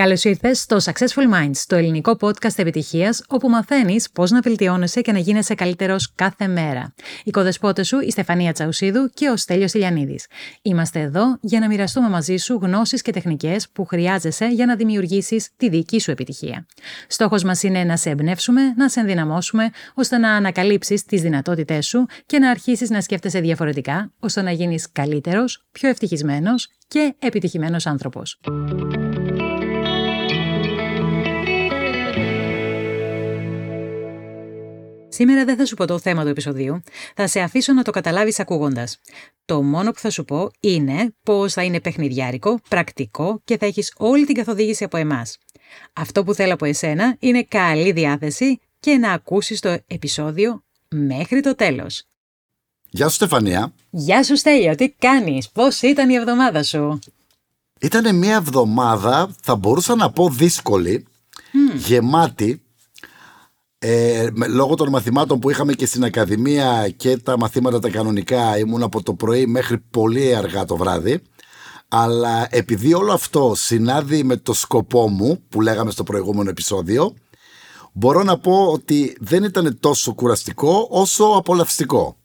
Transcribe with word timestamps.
Καλώς 0.00 0.24
ήρθες 0.24 0.60
στο 0.60 0.76
Successful 0.84 1.34
Minds, 1.34 1.56
το 1.66 1.76
ελληνικό 1.76 2.16
podcast 2.20 2.56
επιτυχίας, 2.58 3.24
όπου 3.28 3.48
μαθαίνεις 3.48 4.10
πώς 4.10 4.30
να 4.30 4.40
βελτιώνεσαι 4.40 5.00
και 5.00 5.12
να 5.12 5.18
γίνεσαι 5.18 5.54
καλύτερος 5.54 6.12
κάθε 6.14 6.46
μέρα. 6.46 6.94
Η 7.24 7.30
κοδεσπότες 7.30 7.86
σου, 7.86 8.00
η 8.00 8.10
Στεφανία 8.10 8.52
Τσαουσίδου 8.52 9.10
και 9.14 9.28
ο 9.28 9.36
Στέλιος 9.36 9.72
Ηλιανίδης. 9.72 10.26
Είμαστε 10.62 11.00
εδώ 11.00 11.38
για 11.40 11.60
να 11.60 11.66
μοιραστούμε 11.66 12.08
μαζί 12.08 12.36
σου 12.36 12.58
γνώσεις 12.62 13.02
και 13.02 13.12
τεχνικές 13.12 13.68
που 13.72 13.84
χρειάζεσαι 13.84 14.46
για 14.46 14.66
να 14.66 14.76
δημιουργήσεις 14.76 15.48
τη 15.56 15.68
δική 15.68 16.00
σου 16.00 16.10
επιτυχία. 16.10 16.66
Στόχος 17.08 17.42
μας 17.42 17.62
είναι 17.62 17.84
να 17.84 17.96
σε 17.96 18.10
εμπνεύσουμε, 18.10 18.60
να 18.76 18.88
σε 18.88 19.00
ενδυναμώσουμε, 19.00 19.70
ώστε 19.94 20.18
να 20.18 20.32
ανακαλύψεις 20.32 21.04
τις 21.04 21.22
δυνατότητές 21.22 21.86
σου 21.86 22.06
και 22.26 22.38
να 22.38 22.50
αρχίσεις 22.50 22.90
να 22.90 23.00
σκέφτεσαι 23.00 23.40
διαφορετικά, 23.40 24.12
ώστε 24.20 24.42
να 24.42 24.50
γίνεις 24.50 24.92
καλύτερος, 24.92 25.64
πιο 25.72 25.88
ευτυχισμένος 25.88 26.68
και 26.88 27.14
επιτυχημένος 27.18 27.86
άνθρωπος. 27.86 28.38
Σήμερα 35.20 35.44
δεν 35.44 35.56
θα 35.56 35.66
σου 35.66 35.74
πω 35.74 35.86
το 35.86 35.98
θέμα 35.98 36.22
του 36.22 36.28
επεισοδίου, 36.28 36.82
θα 37.14 37.26
σε 37.26 37.40
αφήσω 37.40 37.72
να 37.72 37.82
το 37.82 37.90
καταλάβεις 37.90 38.40
ακούγοντας. 38.40 39.00
Το 39.44 39.62
μόνο 39.62 39.90
που 39.90 39.98
θα 39.98 40.10
σου 40.10 40.24
πω 40.24 40.50
είναι 40.60 41.14
πώς 41.22 41.52
θα 41.52 41.62
είναι 41.62 41.80
παιχνιδιάρικο, 41.80 42.60
πρακτικό 42.68 43.40
και 43.44 43.58
θα 43.58 43.66
έχεις 43.66 43.92
όλη 43.96 44.26
την 44.26 44.34
καθοδήγηση 44.34 44.84
από 44.84 44.96
εμάς. 44.96 45.38
Αυτό 45.92 46.24
που 46.24 46.34
θέλω 46.34 46.52
από 46.52 46.64
εσένα 46.64 47.16
είναι 47.18 47.42
καλή 47.42 47.92
διάθεση 47.92 48.60
και 48.80 48.96
να 48.96 49.12
ακούσεις 49.12 49.60
το 49.60 49.76
επεισόδιο 49.86 50.64
μέχρι 50.88 51.40
το 51.40 51.54
τέλος. 51.54 52.02
Γεια 52.90 53.08
σου 53.08 53.14
Στεφανία. 53.14 53.72
Γεια 53.90 54.24
σου 54.24 54.36
Στέλιο, 54.36 54.74
τι 54.74 54.90
κάνεις, 54.90 55.50
πώς 55.50 55.82
ήταν 55.82 56.10
η 56.10 56.14
εβδομάδα 56.14 56.62
σου; 56.62 56.98
Ήταν 57.80 58.16
μια 58.16 58.34
εβδομάδα, 58.34 59.34
θα 59.42 59.56
μπορούσα 59.56 59.94
να 59.94 60.10
πω 60.10 60.28
δύσκολη, 60.28 61.06
γεμάτη, 61.76 62.62
ε, 63.82 64.28
λόγω 64.48 64.74
των 64.74 64.88
μαθημάτων 64.88 65.38
που 65.38 65.50
είχαμε 65.50 65.72
και 65.72 65.86
στην 65.86 66.04
Ακαδημία 66.04 66.88
και 66.96 67.16
τα 67.16 67.38
μαθήματα 67.38 67.78
τα 67.78 67.90
κανονικά 67.90 68.58
ήμουν 68.58 68.82
από 68.82 69.02
το 69.02 69.14
πρωί 69.14 69.46
μέχρι 69.46 69.78
πολύ 69.78 70.34
αργά 70.36 70.64
το 70.64 70.76
βράδυ 70.76 71.22
αλλά 71.88 72.46
επειδή 72.50 72.94
όλο 72.94 73.12
αυτό 73.12 73.52
συνάδει 73.56 74.22
με 74.24 74.36
το 74.36 74.52
σκοπό 74.52 75.08
μου 75.08 75.42
που 75.48 75.60
λέγαμε 75.60 75.90
στο 75.90 76.02
προηγούμενο 76.02 76.50
επεισόδιο 76.50 77.14
μπορώ 77.92 78.22
να 78.22 78.38
πω 78.38 78.66
ότι 78.72 79.16
δεν 79.20 79.44
ήταν 79.44 79.78
τόσο 79.80 80.14
κουραστικό 80.14 80.86
όσο 80.90 81.24
απολαυστικό. 81.24 82.16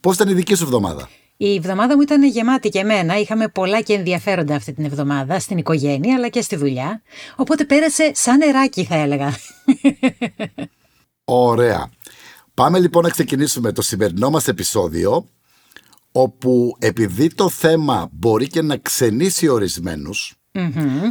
Πώς 0.00 0.14
ήταν 0.14 0.28
η 0.28 0.34
δική 0.34 0.54
σου 0.54 0.64
εβδομάδα; 0.64 1.08
Η 1.44 1.54
εβδομάδα 1.54 1.96
μου 1.96 2.02
ήταν 2.02 2.24
γεμάτη 2.24 2.68
και 2.68 2.78
εμένα. 2.78 3.18
Είχαμε 3.18 3.48
πολλά 3.48 3.80
και 3.80 3.94
ενδιαφέροντα 3.94 4.54
αυτή 4.54 4.72
την 4.72 4.84
εβδομάδα 4.84 5.38
στην 5.38 5.58
οικογένεια 5.58 6.14
αλλά 6.14 6.28
και 6.28 6.40
στη 6.40 6.56
δουλειά. 6.56 7.02
Οπότε 7.36 7.64
πέρασε 7.64 8.10
σαν 8.14 8.38
νεράκι 8.38 8.84
θα 8.84 8.94
έλεγα. 8.94 9.36
Ωραία. 11.24 11.90
Πάμε 12.54 12.78
λοιπόν 12.78 13.02
να 13.02 13.08
ξεκινήσουμε 13.08 13.72
το 13.72 13.82
σημερινό 13.82 14.30
μας 14.30 14.48
επεισόδιο 14.48 15.28
όπου 16.12 16.76
επειδή 16.78 17.34
το 17.34 17.48
θέμα 17.48 18.08
μπορεί 18.12 18.46
και 18.46 18.62
να 18.62 18.76
ξενήσει 18.76 19.48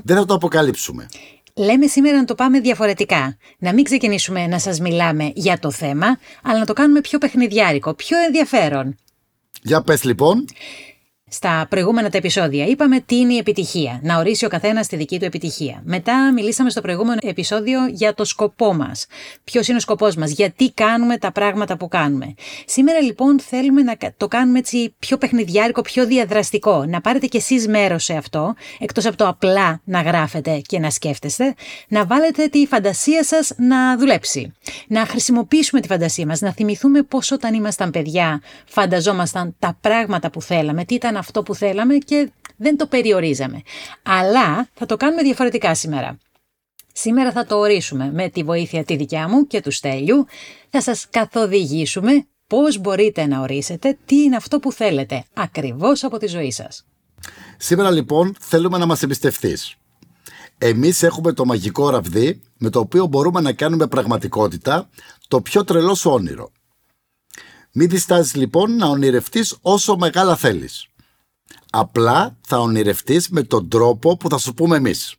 δεν 0.04 0.18
θα 0.18 0.26
το 0.26 0.34
αποκαλύψουμε. 0.34 1.08
Λέμε 1.56 1.88
σήμερα 1.88 2.18
να 2.18 2.26
το 2.26 2.36
πάμε 2.36 2.60
διαφορετικά. 2.60 3.38
Να 3.58 3.74
μην 3.74 3.84
ξεκινήσουμε 3.84 4.48
να 4.48 4.60
σας 4.60 4.80
μιλάμε 4.80 5.32
για 5.36 5.60
το 5.60 5.72
θέμα, 5.72 6.18
αλλά 6.44 6.60
να 6.60 6.66
το 6.66 6.74
κάνουμε 6.74 7.02
πιο 7.02 7.18
παιχνιδιάρικο, 7.18 7.94
πιο 7.94 8.18
ενδιαφέρον. 8.26 8.96
Για 9.62 9.82
πες 9.82 10.04
λοιπόν. 10.04 10.46
Στα 11.34 11.66
προηγούμενα 11.70 12.10
τα 12.10 12.18
επεισόδια 12.18 12.66
είπαμε 12.66 13.00
τι 13.00 13.16
είναι 13.16 13.34
η 13.34 13.38
επιτυχία, 13.38 14.00
να 14.04 14.18
ορίσει 14.18 14.46
ο 14.46 14.48
καθένας 14.48 14.88
τη 14.88 14.96
δική 14.96 15.20
του 15.20 15.26
επιτυχία. 15.26 15.82
Μετά 15.86 16.32
μιλήσαμε 16.34 16.70
στο 16.70 16.82
προηγούμενο 16.82 17.20
επεισόδιο 17.24 17.88
για 17.88 18.14
το 18.14 18.26
σκοπό 18.26 18.74
μας. 18.74 19.06
Ποιος 19.44 19.68
είναι 19.68 19.78
ο 19.78 19.80
σκοπός 19.80 20.16
μας, 20.16 20.32
γιατί 20.32 20.72
κάνουμε 20.72 21.18
τα 21.18 21.32
πράγματα 21.32 21.78
που 21.78 21.88
κάνουμε. 21.88 22.34
Σήμερα 22.66 23.02
λοιπόν 23.02 23.40
θέλουμε 23.40 23.82
να 23.82 23.96
το 24.18 24.28
κάνουμε 24.28 24.60
έτσι 24.60 24.96
πιο 25.00 25.18
παιχνιδιάρικο, 25.18 25.82
πιο 25.82 26.06
διαδραστικό. 26.06 26.86
Να 26.86 27.02
πάρετε 27.02 27.28
κι 27.28 27.38
εσείς 27.38 27.68
μέρος 27.68 28.04
σε 28.04 28.14
αυτό, 28.14 28.54
εκτός 28.80 29.06
από 29.06 29.18
το 29.18 29.28
απλά 29.28 29.82
να 29.84 30.02
γράφετε 30.02 30.62
και 30.66 30.80
να 30.80 30.90
σκέφτεστε, 30.90 31.54
να 31.88 32.06
βάλετε 32.06 32.48
τη 32.48 32.66
φαντασία 32.66 33.24
σας 33.24 33.52
να 33.58 33.98
δουλέψει. 33.98 34.52
Να 34.88 35.06
χρησιμοποιήσουμε 35.06 35.82
τη 35.82 35.88
φαντασία 35.88 36.26
μας, 36.26 36.42
να 36.42 36.54
θυμηθούμε 36.54 37.04
πώς 37.04 37.32
όταν 37.32 37.54
ήμασταν 37.54 37.92
παιδιά 37.92 38.42
φανταζόμασταν 38.66 39.56
τα 39.60 39.78
πράγματα 39.82 40.30
που 40.30 40.42
θέλαμε, 40.42 40.86
τι 40.86 40.94
ήταν 40.94 41.20
αυτό 41.22 41.44
που 41.44 41.56
θέλαμε 41.56 41.98
και 41.98 42.32
δεν 42.58 42.78
το 42.78 42.88
περιορίζαμε. 42.88 43.62
Αλλά 44.04 44.70
θα 44.74 44.86
το 44.86 44.98
κάνουμε 44.98 45.22
διαφορετικά 45.22 45.76
σήμερα. 45.76 46.18
Σήμερα 46.94 47.32
θα 47.32 47.46
το 47.46 47.58
ορίσουμε 47.58 48.12
με 48.12 48.30
τη 48.30 48.44
βοήθεια 48.44 48.84
τη 48.84 48.96
δικιά 48.96 49.30
μου 49.30 49.48
και 49.48 49.62
του 49.62 49.72
Στέλιου. 49.72 50.26
Θα 50.70 50.82
σας 50.82 51.08
καθοδηγήσουμε 51.10 52.26
πώς 52.48 52.78
μπορείτε 52.78 53.26
να 53.26 53.40
ορίσετε 53.40 53.98
τι 54.06 54.16
είναι 54.16 54.36
αυτό 54.36 54.60
που 54.60 54.72
θέλετε 54.72 55.26
ακριβώς 55.34 56.04
από 56.04 56.18
τη 56.18 56.28
ζωή 56.28 56.52
σας. 56.52 56.86
Σήμερα 57.58 57.92
λοιπόν 57.92 58.36
θέλουμε 58.40 58.78
να 58.78 58.86
μας 58.86 59.04
εμπιστευτείς. 59.04 59.76
Εμείς 60.58 61.04
έχουμε 61.04 61.34
το 61.34 61.46
μαγικό 61.46 61.90
ραβδί 61.90 62.42
με 62.58 62.70
το 62.70 62.80
οποίο 62.80 63.06
μπορούμε 63.06 63.42
να 63.42 63.54
κάνουμε 63.54 63.88
πραγματικότητα 63.88 64.90
το 65.28 65.42
πιο 65.42 65.64
τρελό 65.64 65.96
σου 65.96 66.12
όνειρο. 66.12 66.52
Μην 67.74 67.90
διστάζεις 67.90 68.36
λοιπόν 68.36 68.76
να 68.76 68.88
ονειρευτείς 68.88 69.58
όσο 69.62 69.98
μεγάλα 69.98 70.36
θέλεις. 70.36 70.88
Απλά 71.74 72.38
θα 72.48 72.60
ονειρευτείς 72.60 73.30
με 73.30 73.44
τον 73.44 73.70
τρόπο 73.70 74.18
που 74.18 74.30
θα 74.30 74.38
σου 74.38 74.54
πούμε 74.54 74.78
εμείς. 74.78 75.16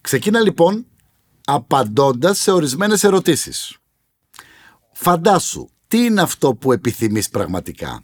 Ξεκίνα 0.00 0.40
λοιπόν 0.40 0.86
απαντώντας 1.44 2.38
σε 2.38 2.50
ορισμένες 2.50 3.04
ερωτήσεις. 3.04 3.76
Φαντάσου, 4.92 5.68
τι 5.88 6.04
είναι 6.04 6.20
αυτό 6.20 6.54
που 6.54 6.72
επιθυμείς 6.72 7.28
πραγματικά; 7.28 8.02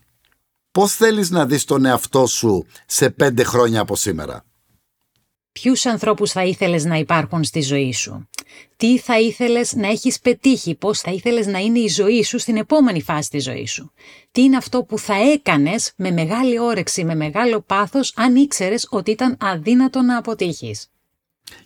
Πώς 0.70 0.94
θέλεις 0.94 1.30
να 1.30 1.46
δεις 1.46 1.64
τον 1.64 1.84
εαυτό 1.84 2.26
σου 2.26 2.66
σε 2.86 3.10
πέντε 3.10 3.44
χρόνια 3.44 3.80
από 3.80 3.96
σήμερα; 3.96 4.44
Ποιους 5.52 5.86
ανθρώπους 5.86 6.30
θα 6.32 6.44
ήθελες 6.44 6.84
να 6.84 6.96
υπάρχουν 6.96 7.44
στη 7.44 7.60
ζωή 7.60 7.92
σου; 7.92 8.28
Τι 8.76 8.98
θα 8.98 9.20
ήθελες 9.20 9.72
να 9.74 9.88
έχεις 9.88 10.20
πετύχει, 10.20 10.74
πώς 10.74 11.00
θα 11.00 11.10
ήθελες 11.10 11.46
να 11.46 11.58
είναι 11.58 11.78
η 11.78 11.88
ζωή 11.88 12.22
σου 12.22 12.38
στην 12.38 12.56
επόμενη 12.56 13.02
φάση 13.02 13.30
της 13.30 13.44
ζωής 13.44 13.72
σου; 13.72 13.92
Τι 14.32 14.42
είναι 14.42 14.56
αυτό 14.56 14.82
που 14.82 14.98
θα 14.98 15.14
έκανες 15.14 15.92
με 15.96 16.10
μεγάλη 16.10 16.58
όρεξη, 16.58 17.04
με 17.04 17.14
μεγάλο 17.14 17.60
πάθος, 17.60 18.12
αν 18.16 18.36
ήξερες 18.36 18.86
ότι 18.90 19.10
ήταν 19.10 19.36
αδύνατο 19.40 20.02
να 20.02 20.16
αποτύχεις; 20.16 20.90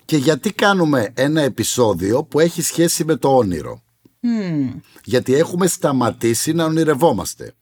Και 0.05 0.17
γιατί 0.17 0.53
κάνουμε 0.53 1.13
ένα 1.15 1.41
επεισόδιο 1.43 2.25
που 2.25 2.41
έχει 2.41 2.63
σχέση 2.63 3.05
με 3.05 3.17
το 3.17 3.37
όνειρο; 3.37 3.83
Γιατί 5.05 5.35
έχουμε 5.35 5.67
σταματήσει 5.67 6.53
να 6.53 6.65
ονειρευόμαστε. 6.65 7.55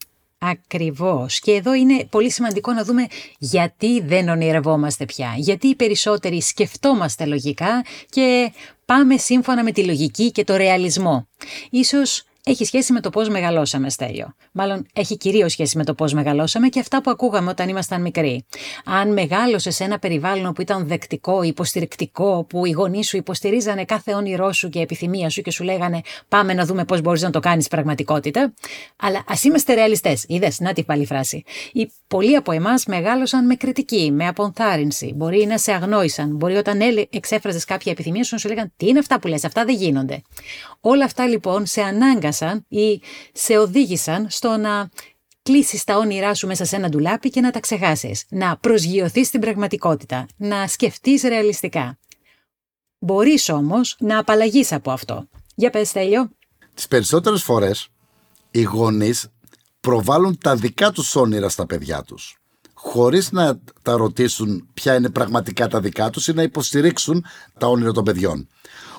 Ακριβώς. 0.44 1.40
Και 1.40 1.52
εδώ 1.52 1.74
είναι 1.74 2.06
πολύ 2.10 2.30
σημαντικό 2.30 2.72
να 2.72 2.84
δούμε 2.84 3.06
γιατί 3.38 4.00
δεν 4.00 4.28
ονειρευόμαστε 4.28 5.04
πια. 5.04 5.34
Γιατί 5.36 5.66
οι 5.66 5.74
περισσότεροι 5.74 6.42
σκεφτόμαστε 6.42 7.24
λογικά 7.26 7.84
και 8.10 8.52
πάμε 8.84 9.16
σύμφωνα 9.16 9.62
με 9.62 9.72
τη 9.72 9.84
λογική 9.84 10.30
και 10.30 10.44
το 10.44 10.56
ρεαλισμό. 10.56 11.28
Ίσως 11.70 12.24
έχει 12.44 12.64
σχέση 12.64 12.92
με 12.92 13.00
το 13.00 13.10
πώς 13.10 13.28
μεγαλώσαμε, 13.28 13.90
Στέλιο. 13.90 14.34
Μάλλον 14.52 14.86
έχει 14.92 15.16
κυρίως 15.16 15.52
σχέση 15.52 15.76
με 15.76 15.84
το 15.84 15.94
πώς 15.94 16.12
μεγαλώσαμε 16.12 16.68
και 16.68 16.80
αυτά 16.80 17.02
που 17.02 17.10
ακούγαμε 17.10 17.50
όταν 17.50 17.68
ήμασταν 17.68 18.00
μικροί. 18.00 18.46
Αν 18.84 19.12
μεγάλωσες 19.12 19.74
σε 19.74 19.84
ένα 19.84 19.98
περιβάλλον 19.98 20.52
που 20.52 20.60
ήταν 20.60 20.86
δεκτικό, 20.86 21.42
υποστηρικτικό, 21.42 22.44
που 22.48 22.66
οι 22.66 22.70
γονείς 22.70 23.08
σου 23.08 23.16
υποστηρίζανε 23.16 23.84
κάθε 23.84 24.14
όνειρό 24.14 24.52
σου 24.52 24.68
και 24.68 24.80
επιθυμία 24.80 25.30
σου 25.30 25.42
και 25.42 25.50
σου 25.50 25.64
λέγανε 25.64 26.00
Πάμε 26.28 26.54
να 26.54 26.64
δούμε 26.64 26.84
πώς 26.84 27.00
μπορείς 27.00 27.22
να 27.22 27.30
το 27.30 27.40
κάνεις 27.40 27.68
πραγματικότητα. 27.68 28.54
Αλλά 28.96 29.24
ας 29.26 29.44
είμαστε 29.44 29.74
ρεαλιστές. 29.74 30.24
Είδες, 30.28 30.60
να 30.60 30.72
την 30.72 30.84
πάλι 30.84 31.06
φράση. 31.06 31.42
Οι 31.72 31.92
πολλοί 32.08 32.36
από 32.36 32.52
εμάς 32.52 32.86
μεγάλωσαν 32.86 33.46
με 33.46 33.54
κριτική, 33.54 34.10
με 34.12 34.26
αποθάρρυνση. 34.26 35.12
Μπορεί 35.16 35.46
να 35.46 35.58
σε 35.58 35.72
αγνόησαν. 35.72 36.36
Μπορεί 36.36 36.56
όταν 36.56 36.80
εξέφραζες 37.10 37.64
κάποια 37.64 37.92
επιθυμία 37.92 38.24
σου 38.24 38.34
να 38.34 38.40
σου 38.40 38.48
λέγανε 38.48 38.72
Τι 38.76 38.86
είναι 38.86 38.98
αυτά 38.98 39.20
που 39.20 39.28
λες, 39.28 39.44
αυτά 39.44 39.64
δεν 39.64 39.74
γίνονται. 39.74 40.22
Όλα 40.80 41.04
αυτά 41.04 41.26
λοιπόν 41.26 41.66
σε 41.66 41.80
ανάγκα 41.80 42.31
ή 42.68 43.02
σε 43.32 43.58
οδήγησαν 43.58 44.26
στο 44.30 44.56
να 44.56 44.88
κλείσεις 45.42 45.84
τα 45.84 45.96
όνειρά 45.96 46.34
σου 46.34 46.46
μέσα 46.46 46.64
σε 46.64 46.76
ένα 46.76 46.88
ντουλάπι 46.88 47.30
και 47.30 47.40
να 47.40 47.50
τα 47.50 47.60
ξεχάσεις. 47.60 48.24
Να 48.28 48.56
προσγειωθείς 48.56 49.26
στην 49.26 49.40
πραγματικότητα. 49.40 50.26
Να 50.36 50.66
σκεφτείς 50.66 51.22
ρεαλιστικά. 51.22 51.98
Μπορείς 52.98 53.48
όμως 53.48 53.96
να 53.98 54.18
απαλλαγείς 54.18 54.72
από 54.72 54.90
αυτό. 54.90 55.28
Για 55.54 55.70
πες 55.70 55.92
Τέλειο. 55.92 56.30
Τις 56.74 56.88
περισσότερες 56.88 57.42
φορές 57.42 57.88
οι 58.50 58.62
γονείς 58.62 59.28
προβάλλουν 59.80 60.38
τα 60.38 60.56
δικά 60.56 60.90
τους 60.90 61.16
όνειρα 61.16 61.48
στα 61.48 61.66
παιδιά 61.66 62.02
τους. 62.02 62.36
Χωρίς 62.74 63.32
να 63.32 63.58
τα 63.82 63.96
ρωτήσουν 63.96 64.68
ποια 64.74 64.94
είναι 64.94 65.10
πραγματικά 65.10 65.68
τα 65.68 65.80
δικά 65.80 66.10
τους 66.10 66.28
ή 66.28 66.32
να 66.32 66.42
υποστηρίξουν 66.42 67.24
τα 67.58 67.66
όνειρα 67.66 67.92
των 67.92 68.04
παιδιών. 68.04 68.48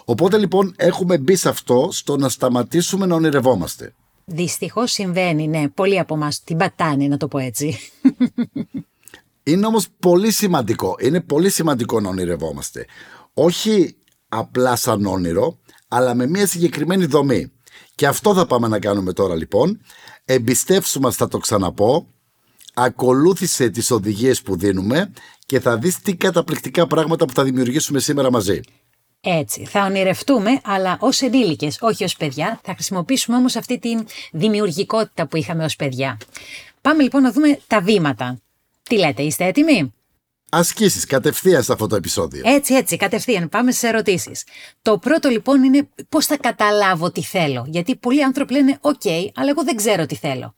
Οπότε 0.06 0.38
λοιπόν 0.38 0.74
έχουμε 0.76 1.18
μπει 1.18 1.36
σε 1.36 1.50
αυτό 1.50 1.90
στο 1.92 2.18
να 2.18 2.30
σταματήσουμε 2.30 3.06
να 3.06 3.16
ονειρευόμαστε. 3.16 3.94
Δυστυχώς 4.26 4.92
συμβαίνει, 4.92 5.48
ναι. 5.48 5.70
Πολλοί 5.70 6.00
από 6.00 6.16
εμάς 6.16 6.44
την 6.44 6.58
πατάνε, 6.58 7.08
να 7.08 7.18
το 7.18 7.28
πω 7.28 7.38
έτσι. 7.38 7.80
Είναι 9.44 9.66
όμως 9.66 9.88
πολύ 10.00 10.32
σημαντικό, 10.32 10.96
είναι 11.00 11.22
πολύ 11.22 11.50
σημαντικό 11.50 12.00
να 12.00 12.10
ονειρευόμαστε. 12.10 12.86
Όχι 13.34 13.96
απλά 14.30 14.76
σαν 14.76 15.06
όνειρο, 15.06 15.58
αλλά 15.88 16.14
με 16.16 16.28
μια 16.28 16.48
συγκεκριμένη 16.48 17.06
δομή. 17.06 17.52
Και 17.96 18.08
αυτό 18.08 18.34
θα 18.34 18.46
πάμε 18.46 18.68
να 18.68 18.80
κάνουμε 18.80 19.14
τώρα 19.14 19.36
λοιπόν. 19.36 19.82
Εμπιστεύσου 20.26 21.00
μας 21.00 21.16
θα 21.16 21.28
το 21.28 21.38
ξαναπώ. 21.38 22.08
Ακολούθησε 22.74 23.70
τις 23.70 23.92
οδηγίες 23.92 24.42
που 24.42 24.58
δίνουμε 24.58 25.12
και 25.46 25.60
θα 25.60 25.78
δεις 25.78 26.00
τι 26.00 26.16
καταπληκτικά 26.16 26.88
πράγματα 26.88 27.26
που 27.26 27.34
θα 27.34 27.44
δημιουργήσουμε 27.44 28.00
σήμερα 28.00 28.32
μαζί. 28.32 28.60
Έτσι, 29.26 29.66
θα 29.66 29.86
ονειρευτούμε, 29.86 30.60
αλλά 30.64 30.98
ως 31.00 31.22
ενήλικες, 31.22 31.78
όχι 31.82 32.04
ως 32.04 32.16
παιδιά. 32.16 32.60
Θα 32.64 32.74
χρησιμοποιήσουμε 32.74 33.38
όμως 33.38 33.56
αυτή 33.56 33.80
τη 33.80 33.96
δημιουργικότητα 34.32 35.28
που 35.28 35.38
είχαμε 35.38 35.64
ως 35.64 35.76
παιδιά. 35.76 36.18
Πάμε 36.82 37.04
λοιπόν 37.04 37.22
να 37.22 37.32
δούμε 37.32 37.60
τα 37.68 37.82
βήματα. 37.82 38.42
Τι 38.84 38.98
λέτε, 38.98 39.24
είστε 39.24 39.46
έτοιμοι; 39.46 39.94
Ασκήσεις 40.50 41.06
κατευθείαν 41.06 41.64
σε 41.64 41.74
αυτό 41.74 41.88
το 41.88 41.96
επεισόδιο. 41.96 42.42
Έτσι, 42.46 42.74
έτσι, 42.74 42.98
κατευθείαν. 42.98 43.50
Πάμε 43.50 43.72
στις 43.72 43.90
ερωτήσεις. 43.90 44.44
Το 44.82 44.98
πρώτο 44.98 45.30
λοιπόν 45.30 45.64
είναι 45.64 45.88
πώς 46.10 46.26
θα 46.26 46.38
καταλάβω 46.38 47.12
τι 47.12 47.24
θέλω. 47.24 47.66
Γιατί 47.68 47.96
πολλοί 47.96 48.24
άνθρωποι 48.24 48.54
λένε: 48.54 48.78
Οκ, 48.82 49.06
αλλά 49.36 49.50
εγώ 49.50 49.64
δεν 49.64 49.76
ξέρω 49.76 50.06
τι 50.06 50.16
θέλω 50.16 50.56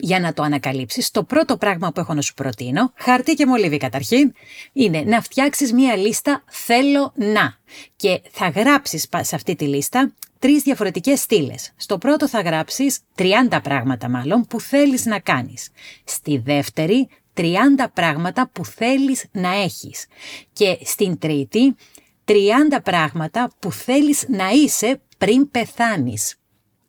για 0.00 0.20
να 0.20 0.32
το 0.32 0.42
ανακαλύψεις, 0.42 1.10
το 1.10 1.24
πρώτο 1.24 1.56
πράγμα 1.56 1.92
που 1.92 2.00
έχω 2.00 2.14
να 2.14 2.20
σου 2.20 2.34
προτείνω, 2.34 2.92
χαρτί 2.96 3.34
και 3.34 3.46
μολύβι 3.46 3.76
καταρχήν, 3.76 4.32
είναι 4.72 5.02
να 5.06 5.22
φτιάξεις 5.22 5.72
μία 5.72 5.96
λίστα 5.96 6.42
«Θέλω 6.46 7.12
να» 7.14 7.58
και 7.96 8.20
θα 8.30 8.48
γράψεις 8.48 9.08
σε 9.20 9.34
αυτή 9.34 9.56
τη 9.56 9.64
λίστα 9.64 10.12
τρεις 10.38 10.62
διαφορετικές 10.62 11.20
στήλες. 11.20 11.72
Στο 11.76 11.98
πρώτο 11.98 12.28
θα 12.28 12.40
γράψεις 12.40 12.98
30 13.14 13.60
πράγματα 13.62 14.08
μάλλον 14.08 14.46
που 14.46 14.60
θέλεις 14.60 15.04
να 15.04 15.18
κάνεις. 15.18 15.68
Στη 16.04 16.38
δεύτερη 16.38 17.08
30 17.34 17.42
πράγματα 17.94 18.50
που 18.52 18.64
θέλεις 18.64 19.24
να 19.32 19.54
έχεις. 19.54 20.06
Και 20.52 20.78
στην 20.84 21.18
τρίτη 21.18 21.76
30 22.24 22.32
πράγματα 22.82 23.50
που 23.58 23.72
θέλεις 23.72 24.24
να 24.28 24.48
είσαι 24.48 25.00
πριν 25.18 25.50
πεθάνεις. 25.50 26.36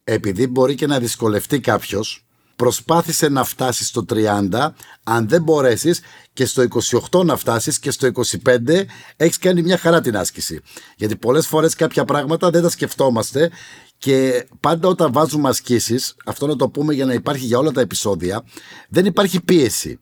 Επειδή 0.03 0.47
μπορεί 0.47 0.75
και 0.75 0.87
να 0.87 0.99
δυσκολευτεί 0.99 1.59
κάποιος, 1.59 2.25
προσπάθησε 2.59 3.29
να 3.29 3.43
φτάσεις 3.43 3.87
στο 3.87 4.05
30, 4.09 4.69
αν 5.03 5.27
δεν 5.27 5.41
μπορέσεις 5.41 6.01
και 6.33 6.45
στο 6.45 6.63
28 7.11 7.25
να 7.25 7.35
φτάσεις 7.35 7.79
και 7.79 7.91
στο 7.91 8.09
25 8.45 8.85
έχεις 9.15 9.37
κάνει 9.37 9.61
μια 9.61 9.77
χαρά 9.77 10.01
την 10.01 10.17
άσκηση. 10.17 10.61
Γιατί 10.95 11.15
πολλές 11.15 11.47
φορές 11.47 11.75
κάποια 11.75 12.05
πράγματα 12.05 12.49
δεν 12.49 12.61
τα 12.61 12.69
σκεφτόμαστε 12.69 13.51
και 13.97 14.47
πάντα 14.59 14.87
όταν 14.87 15.11
βάζουμε 15.11 15.49
ασκήσεις, 15.49 16.15
αυτό 16.25 16.47
να 16.47 16.55
το 16.55 16.69
πούμε 16.69 16.93
για 16.93 17.05
να 17.05 17.13
υπάρχει 17.13 17.45
για 17.45 17.57
όλα 17.57 17.71
τα 17.71 17.81
επεισόδια, 17.81 18.43
δεν 18.89 19.05
υπάρχει 19.05 19.41
πίεση. 19.43 19.99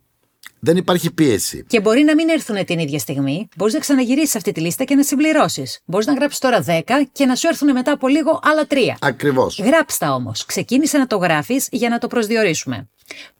Δεν 0.60 0.78
υπάρχει 0.78 1.12
πίεση. 1.12 1.66
Και 1.68 1.82
μπορεί 1.82 2.04
να 2.04 2.16
μην 2.16 2.30
έρθουν 2.30 2.66
την 2.66 2.80
ίδια 2.80 3.00
στιγμή. 3.00 3.48
Μπορείς 3.56 3.74
να 3.74 3.80
ξαναγυρίσεις 3.80 4.36
αυτή 4.36 4.52
τη 4.52 4.62
λίστα 4.62 4.84
και 4.84 4.96
να 4.96 5.04
συμπληρώσεις. 5.04 5.80
Μπορείς 5.86 6.06
να 6.06 6.14
γράψεις 6.14 6.40
τώρα 6.40 6.64
10 6.68 6.82
και 7.12 7.26
να 7.26 7.36
σου 7.36 7.48
έρθουν 7.48 7.72
μετά 7.72 7.92
από 7.92 8.08
λίγο 8.08 8.40
άλλα 8.44 8.68
3. 8.70 8.76
Ακριβώς. 9.00 9.60
Γράψτα 9.60 10.14
όμως. 10.14 10.46
Ξεκίνησε 10.46 10.98
να 10.98 11.08
το 11.08 11.18
γράφεις 11.18 11.68
για 11.72 11.90
να 11.90 11.98
το 11.98 12.08
προσδιορίσουμε. 12.08 12.90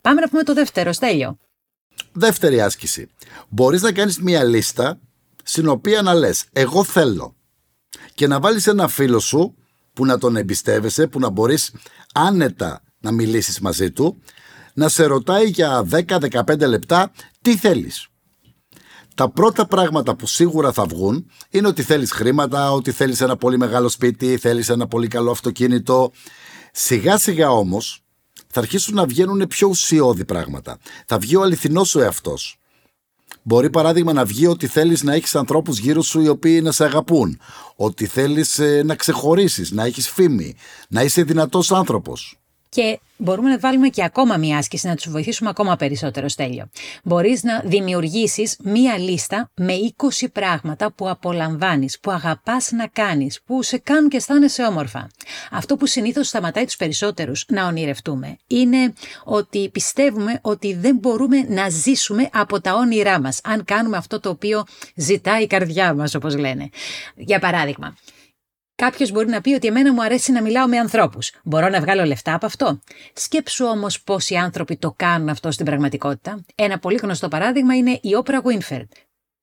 Πάμε 0.02 0.22
να 0.22 0.30
πούμε 0.30 0.44
το 0.44 0.54
δεύτερο, 0.54 0.92
Στέλιο. 0.94 1.38
Δεύτερη 2.12 2.62
άσκηση. 2.62 3.10
Μπορείς 3.50 3.82
να 3.82 3.92
κάνεις 3.92 4.20
μια 4.20 4.44
λίστα 4.44 5.00
στην 5.44 5.68
οποία 5.68 6.02
να 6.02 6.14
λες: 6.14 6.46
Εγώ 6.54 6.84
θέλω. 6.84 7.36
Και 8.14 8.28
να 8.28 8.40
βάλεις 8.40 8.68
ένα 8.68 8.88
φίλο 8.88 9.20
σου 9.20 9.56
που 9.94 10.06
να 10.06 10.18
τον 10.18 10.36
εμπιστεύεσαι, 10.36 11.08
που 11.08 11.20
να 11.20 11.30
μπορείς 11.30 11.74
άνετα 12.14 12.82
να 13.00 13.12
μιλήσεις 13.12 13.60
μαζί 13.60 13.92
του 13.92 14.22
να 14.78 14.90
σε 14.90 15.06
ρωτάει 15.06 15.46
για 15.46 15.88
10-15 15.92 16.60
λεπτά 16.60 17.12
τι 17.42 17.58
θέλεις. 17.58 18.08
Τα 19.16 19.30
πρώτα 19.30 19.68
πράγματα 19.68 20.16
που 20.16 20.28
σίγουρα 20.28 20.72
θα 20.72 20.86
βγουν 20.86 21.32
είναι 21.50 21.68
ότι 21.68 21.84
θέλεις 21.84 22.12
χρήματα, 22.12 22.72
ότι 22.72 22.92
θέλεις 22.92 23.22
ένα 23.22 23.38
πολύ 23.38 23.58
μεγάλο 23.58 23.90
σπίτι, 23.90 24.38
θέλεις 24.38 24.70
ένα 24.70 24.88
πολύ 24.88 25.08
καλό 25.08 25.32
αυτοκίνητο. 25.32 26.12
Σιγά 26.72 27.18
σιγά 27.18 27.50
όμως 27.50 28.04
θα 28.48 28.60
αρχίσουν 28.60 28.96
να 28.96 29.06
βγαίνουν 29.06 29.48
πιο 29.48 29.68
ουσιώδη 29.68 30.26
πράγματα. 30.26 30.78
Θα 31.06 31.18
βγει 31.18 31.36
ο 31.36 31.42
αληθινός 31.42 31.90
σου 31.90 32.00
εαυτός. 32.00 32.60
Μπορεί 33.42 33.70
παράδειγμα 33.70 34.14
να 34.14 34.26
βγει 34.26 34.48
ότι 34.48 34.68
θέλεις 34.68 35.04
να 35.04 35.14
έχεις 35.14 35.36
ανθρώπους 35.36 35.78
γύρω 35.80 36.02
σου 36.02 36.22
οι 36.22 36.28
οποίοι 36.28 36.60
να 36.64 36.72
σε 36.72 36.84
αγαπούν. 36.84 37.40
Ότι 37.76 38.06
θέλεις 38.06 38.60
ε, 38.60 38.84
να 38.86 38.96
ξεχωρίσεις, 38.96 39.72
να 39.72 39.84
έχεις 39.84 40.10
φήμη, 40.10 40.56
να 40.90 41.02
είσαι 41.04 41.24
δυνατός 41.24 41.72
άνθρωπος. 41.72 42.40
Και 42.70 43.00
μπορούμε 43.18 43.50
να 43.50 43.60
βάλουμε 43.60 43.88
και 43.88 44.04
ακόμα 44.04 44.38
μία 44.38 44.58
άσκηση 44.58 44.88
να 44.88 44.96
τους 44.96 45.10
βοηθήσουμε 45.10 45.50
ακόμα 45.50 45.76
περισσότερο, 45.76 46.28
Στέλιο. 46.28 46.70
Μπορείς 47.04 47.44
να 47.44 47.62
δημιουργήσεις 47.66 48.58
μία 48.64 48.98
λίστα 48.98 49.50
με 49.56 49.74
20 50.22 50.28
πράγματα 50.34 50.92
που 50.92 51.10
απολαμβάνεις, 51.10 52.00
που 52.00 52.12
αγαπάς 52.12 52.72
να 52.72 52.88
κάνεις, 52.88 53.42
που 53.46 53.64
σε 53.64 53.78
κάνουν 53.78 54.10
και 54.10 54.18
αισθάνεσαι 54.18 54.64
όμορφα. 54.64 55.08
Αυτό 55.52 55.78
που 55.78 55.86
συνήθως 55.86 56.28
σταματάει 56.28 56.66
τους 56.66 56.76
περισσότερους 56.76 57.46
να 57.48 57.66
ονειρευτούμε 57.66 58.38
είναι 58.48 58.94
ότι 59.24 59.70
πιστεύουμε 59.70 60.40
ότι 60.42 60.74
δεν 60.74 60.96
μπορούμε 60.96 61.46
να 61.50 61.70
ζήσουμε 61.70 62.30
από 62.34 62.62
τα 62.62 62.74
όνειρά 62.74 63.22
μας, 63.22 63.40
αν 63.44 63.66
κάνουμε 63.66 63.98
αυτό 63.98 64.20
το 64.20 64.30
οποίο 64.30 64.64
ζητάει 64.96 65.44
η 65.44 65.48
καρδιά 65.48 65.94
μας, 65.94 66.16
όπως 66.16 66.38
λένε. 66.38 66.70
Για 67.16 67.40
παράδειγμα, 67.40 67.96
Κάποιος 68.82 69.12
μπορεί 69.12 69.28
να 69.28 69.42
πει 69.42 69.54
ότι 69.54 69.68
εμένα 69.68 69.94
μου 69.94 70.04
αρέσει 70.04 70.32
να 70.32 70.42
μιλάω 70.42 70.68
με 70.68 70.78
ανθρώπους. 70.78 71.32
Μπορώ 71.44 71.70
να 71.70 71.80
βγάλω 71.82 72.04
λεφτά 72.04 72.34
από 72.34 72.46
αυτό. 72.46 72.80
Σκέψου 73.14 73.66
όμως 73.66 74.02
πόσοι 74.02 74.36
άνθρωποι 74.36 74.78
το 74.78 74.94
κάνουν 74.98 75.30
αυτό 75.30 75.52
στην 75.52 75.66
πραγματικότητα. 75.66 76.46
Ένα 76.56 76.80
πολύ 76.80 76.98
γνωστό 77.02 77.28
παράδειγμα 77.28 77.76
είναι 77.76 78.00
η 78.02 78.16
Όπρα 78.16 78.42
Winfrey. 78.44 78.84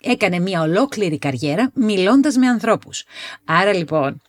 Έκανε 0.00 0.38
μια 0.38 0.60
ολόκληρη 0.60 1.18
καριέρα 1.18 1.70
μιλώντας 1.74 2.36
με 2.36 2.46
ανθρώπους. 2.46 3.04
Άρα 3.44 3.72
λοιπόν, 3.72 4.22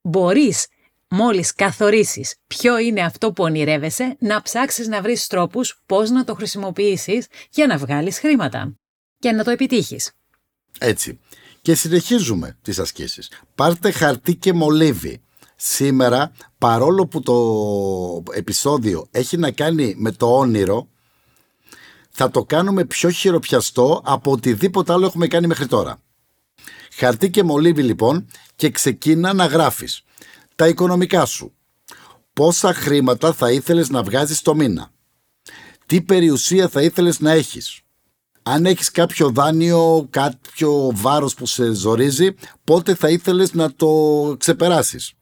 μπορείς 0.00 0.66
μόλις 1.08 1.54
καθορίσεις 1.54 2.36
ποιο 2.46 2.78
είναι 2.78 3.00
αυτό 3.00 3.32
που 3.32 3.44
ονειρεύεσαι, 3.44 4.16
να 4.18 4.42
ψάξεις 4.42 4.88
να 4.88 5.02
βρεις 5.02 5.26
τρόπους 5.26 5.82
πώς 5.86 6.10
να 6.10 6.24
το 6.24 6.34
χρησιμοποιήσεις 6.34 7.26
για 7.50 7.66
να 7.66 7.76
βγάλεις 7.76 8.18
χρήματα 8.18 8.74
και 9.18 9.32
να 9.32 9.44
το 9.44 9.50
επιτύχεις. 9.50 10.12
Έτσι. 10.78 11.20
Και 11.62 11.74
συνεχίζουμε 11.74 12.58
τις 12.62 12.78
ασκήσεις. 12.78 13.30
Πάρτε 13.54 13.90
χαρτί 13.90 14.36
και 14.36 14.52
μολύβι. 14.52 15.22
Σήμερα, 15.56 16.32
παρόλο 16.58 17.06
που 17.06 17.20
το 17.20 18.32
επεισόδιο 18.32 19.06
έχει 19.10 19.36
να 19.36 19.50
κάνει 19.50 19.94
με 19.98 20.12
το 20.12 20.38
όνειρο, 20.38 20.88
θα 22.10 22.30
το 22.30 22.44
κάνουμε 22.44 22.84
πιο 22.84 23.10
χειροπιαστό 23.10 24.02
από 24.04 24.30
οτιδήποτε 24.30 24.92
άλλο 24.92 25.06
έχουμε 25.06 25.26
κάνει 25.26 25.46
μέχρι 25.46 25.66
τώρα. 25.66 26.02
Χαρτί 26.92 27.30
και 27.30 27.42
μολύβι 27.42 27.82
λοιπόν 27.82 28.26
και 28.56 28.70
ξεκίνα 28.70 29.32
να 29.32 29.46
γράφεις 29.46 30.04
τα 30.54 30.68
οικονομικά 30.68 31.24
σου. 31.24 31.52
Πόσα 32.32 32.74
χρήματα 32.74 33.32
θα 33.32 33.52
ήθελες 33.52 33.88
να 33.90 34.02
βγάζεις 34.02 34.42
το 34.42 34.54
μήνα. 34.54 34.90
Τι 35.86 36.02
περιουσία 36.02 36.68
θα 36.68 36.82
ήθελες 36.82 37.20
να 37.20 37.30
έχεις 37.30 37.81
αν 38.42 38.66
έχεις 38.66 38.90
κάποιο 38.90 39.30
δάνειο, 39.30 40.06
κάποιο 40.10 40.90
βάρος 40.94 41.34
που 41.34 41.46
σε 41.46 41.72
ζορίζει, 41.72 42.34
πότε 42.64 42.94
θα 42.94 43.08
ήθελες 43.08 43.54
να 43.54 43.72
το 43.74 43.88
ξεπεράσεις; 44.38 45.12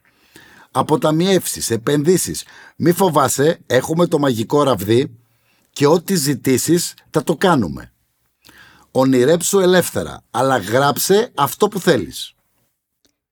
Αποταμιεύσεις, 0.71 1.69
επενδύσεις. 1.69 2.43
Μη 2.75 2.91
φοβάσαι, 2.91 3.59
έχουμε 3.65 4.07
το 4.07 4.19
μαγικό 4.19 4.63
ραβδί 4.63 5.17
και 5.71 5.87
ό,τι 5.87 6.15
ζητήσεις 6.15 6.93
θα 7.09 7.23
το 7.23 7.35
κάνουμε. 7.35 7.91
Ονειρέψου 8.91 9.59
ελεύθερα, 9.59 10.23
αλλά 10.31 10.57
γράψε 10.57 11.31
αυτό 11.35 11.67
που 11.67 11.79
θέλεις. 11.79 12.33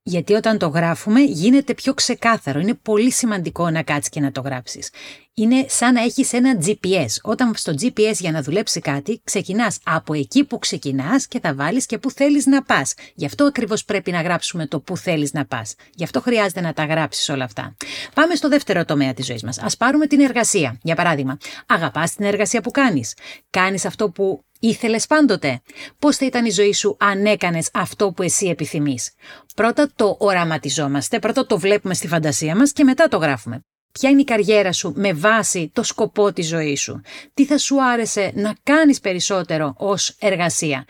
Γιατί 0.03 0.33
όταν 0.33 0.57
το 0.57 0.67
γράφουμε 0.67 1.21
γίνεται 1.21 1.73
πιο 1.73 1.93
ξεκάθαρο. 1.93 2.59
Είναι 2.59 2.73
πολύ 2.73 3.11
σημαντικό 3.11 3.69
να 3.69 3.83
κάτσεις 3.83 4.09
και 4.09 4.19
να 4.19 4.31
το 4.31 4.41
γράψεις. 4.41 4.89
Είναι 5.33 5.65
σαν 5.67 5.93
να 5.93 6.01
έχεις 6.01 6.33
ένα 6.33 6.57
GPS. 6.65 7.07
Όταν 7.21 7.53
στο 7.55 7.73
GPS 7.81 8.13
για 8.19 8.31
να 8.31 8.41
δουλέψει 8.41 8.79
κάτι, 8.79 9.21
ξεκινάς 9.23 9.79
από 9.83 10.13
εκεί 10.13 10.43
που 10.43 10.59
ξεκινάς 10.59 11.27
και 11.27 11.39
θα 11.39 11.53
βάλεις 11.53 11.85
και 11.85 11.97
που 11.97 12.11
θέλεις 12.11 12.45
να 12.45 12.63
πας. 12.63 12.93
Γι' 13.15 13.25
αυτό 13.25 13.45
ακριβώς 13.45 13.85
πρέπει 13.85 14.11
να 14.11 14.21
γράψουμε 14.21 14.67
το 14.67 14.79
που 14.79 14.97
θέλεις 14.97 15.33
να 15.33 15.45
πας. 15.45 15.75
Γι' 15.93 16.03
αυτό 16.03 16.21
χρειάζεται 16.21 16.61
να 16.61 16.73
τα 16.73 16.85
γράψεις 16.85 17.29
όλα 17.29 17.43
αυτά. 17.43 17.75
Πάμε 18.13 18.35
στο 18.35 18.49
δεύτερο 18.49 18.85
τομέα 18.85 19.13
της 19.13 19.25
ζωής 19.25 19.43
μας. 19.43 19.59
Ας 19.59 19.77
πάρουμε 19.77 20.07
την 20.07 20.19
εργασία. 20.19 20.79
Για 20.81 20.95
παράδειγμα, 20.95 21.37
αγαπάς 21.65 22.15
την 22.15 22.25
εργασία 22.25 22.61
που 22.61 22.71
κάνεις. 22.71 23.13
Κάνεις 23.49 23.85
αυτό 23.85 24.09
που 24.09 24.43
Ήθελες 24.59 25.07
πάντοτε; 25.07 25.61
Πώς 25.99 26.15
θα 26.17 26.25
ήταν 26.25 26.45
η 26.45 26.49
ζωή 26.49 26.73
σου 26.73 26.97
αν 26.99 27.25
έκανες 27.25 27.69
αυτό 27.73 28.11
που 28.11 28.23
εσύ 28.23 28.47
επιθυμείς; 28.47 29.11
Πρώτα 29.55 29.91
το 29.95 30.15
οραματιζόμαστε, 30.19 31.19
πρώτα 31.19 31.45
το 31.45 31.59
βλέπουμε 31.59 31.93
στη 31.93 32.07
φαντασία 32.07 32.55
μας 32.55 32.71
και 32.71 32.83
μετά 32.83 33.07
το 33.07 33.17
γράφουμε. 33.17 33.65
Ποια 33.91 34.09
είναι 34.09 34.21
η 34.21 34.23
καριέρα 34.23 34.71
σου 34.71 34.93
με 34.95 35.13
βάση 35.13 35.71
το 35.73 35.83
σκοπό 35.83 36.33
της 36.33 36.47
ζωής 36.47 36.81
σου; 36.81 37.01
Τι 37.33 37.45
θα 37.45 37.57
σου 37.57 37.83
άρεσε 37.83 38.31
να 38.35 38.55
κάνεις 38.63 38.99
περισσότερο 38.99 39.73
ως 39.77 40.15
εργασία; 40.19 40.85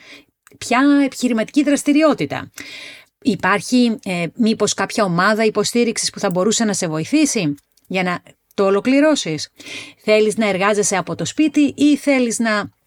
Ποια 0.57 0.79
επιχειρηματική 1.05 1.63
δραστηριότητα; 1.63 2.51
Υπάρχει 3.21 3.99
ε, 4.03 4.25
μήπως 4.35 4.73
κάποια 4.73 5.03
ομάδα 5.03 5.45
υποστήριξης 5.45 6.09
που 6.09 6.19
θα 6.19 6.29
μπορούσε 6.29 6.63
να 6.65 6.73
σε 6.73 6.87
βοηθήσει 6.87 7.55
για 7.87 8.03
να 8.03 8.21
το 8.53 8.65
ολοκληρώσεις; 8.65 9.49
Θέλεις 9.97 10.37
να 10.37 10.47
εργάζεσαι 10.47 10.97
από 10.97 11.15
το 11.15 11.25
σπίτι 11.25 11.73
ή 11.77 11.97
θέλεις 11.97 12.39
να 12.39 12.77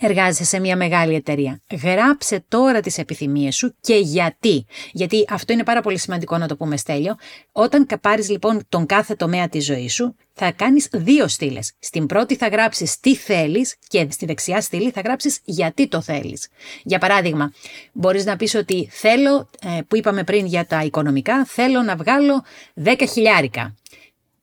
εργάζεσαι 0.00 0.44
σε 0.44 0.60
μια 0.60 0.76
μεγάλη 0.76 1.14
εταιρεία. 1.14 1.60
Γράψε 1.82 2.44
τώρα 2.48 2.80
τις 2.80 2.98
επιθυμίες 2.98 3.56
σου 3.56 3.74
και 3.80 3.94
γιατί. 3.94 4.66
Γιατί 4.92 5.24
αυτό 5.28 5.52
είναι 5.52 5.64
πάρα 5.64 5.80
πολύ 5.80 5.98
σημαντικό 5.98 6.38
να 6.38 6.48
το 6.48 6.56
πούμε 6.56 6.76
στέλιο. 6.76 7.16
Όταν 7.52 7.86
πάρεις 8.00 8.28
λοιπόν 8.30 8.62
τον 8.68 8.86
κάθε 8.86 9.14
τομέα 9.14 9.48
της 9.48 9.64
ζωής 9.64 9.94
σου, 9.94 10.16
θα 10.32 10.52
κάνεις 10.52 10.88
δύο 10.92 11.28
στήλες. 11.28 11.72
Στην 11.78 12.06
πρώτη 12.06 12.36
θα 12.36 12.48
γράψεις 12.48 13.00
τι 13.00 13.16
θέλεις 13.16 13.76
και 13.88 14.06
στη 14.10 14.26
δεξιά 14.26 14.60
στήλη 14.60 14.90
θα 14.90 15.00
γράψεις 15.00 15.40
γιατί 15.44 15.88
το 15.88 16.00
θέλεις. 16.00 16.48
Για 16.82 16.98
παράδειγμα, 16.98 17.52
μπορείς 17.92 18.24
να 18.24 18.36
πεις 18.36 18.54
ότι 18.54 18.88
θέλω, 18.90 19.48
ε, 19.60 19.80
που 19.88 19.96
είπαμε 19.96 20.24
πριν 20.24 20.46
για 20.46 20.66
τα 20.66 20.82
οικονομικά, 20.84 21.44
θέλω 21.44 21.82
να 21.82 21.96
βγάλω 21.96 22.44
10 22.74 23.06
χιλιάρικα. 23.12 23.74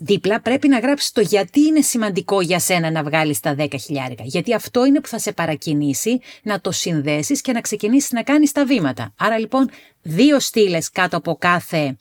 Δίπλα 0.06 0.42
πρέπει 0.42 0.68
να 0.68 0.80
γράψεις 0.80 1.12
το 1.12 1.22
γιατί 1.22 1.60
είναι 1.60 1.82
σημαντικό 1.82 2.42
για 2.42 2.60
σένα 2.60 2.92
να 2.92 3.04
βγάλεις 3.04 3.40
τα 3.40 3.56
10 3.58 3.68
χιλιάρικα. 3.80 4.24
Γιατί 4.26 4.54
αυτό 4.54 4.86
είναι 4.86 5.02
που 5.02 5.08
θα 5.08 5.20
σε 5.20 5.32
παρακινήσει 5.32 6.20
να 6.44 6.62
το 6.62 6.72
συνδέσεις 6.72 7.42
και 7.42 7.52
να 7.52 7.62
ξεκινήσεις 7.62 8.12
να 8.12 8.24
κάνεις 8.24 8.52
τα 8.52 8.66
βήματα. 8.66 9.14
Άρα 9.18 9.40
λοιπόν 9.40 9.70
δύο 10.02 10.40
στήλες 10.40 10.90
κάτω 10.90 11.18
από 11.18 11.36
κάθε 11.36 11.96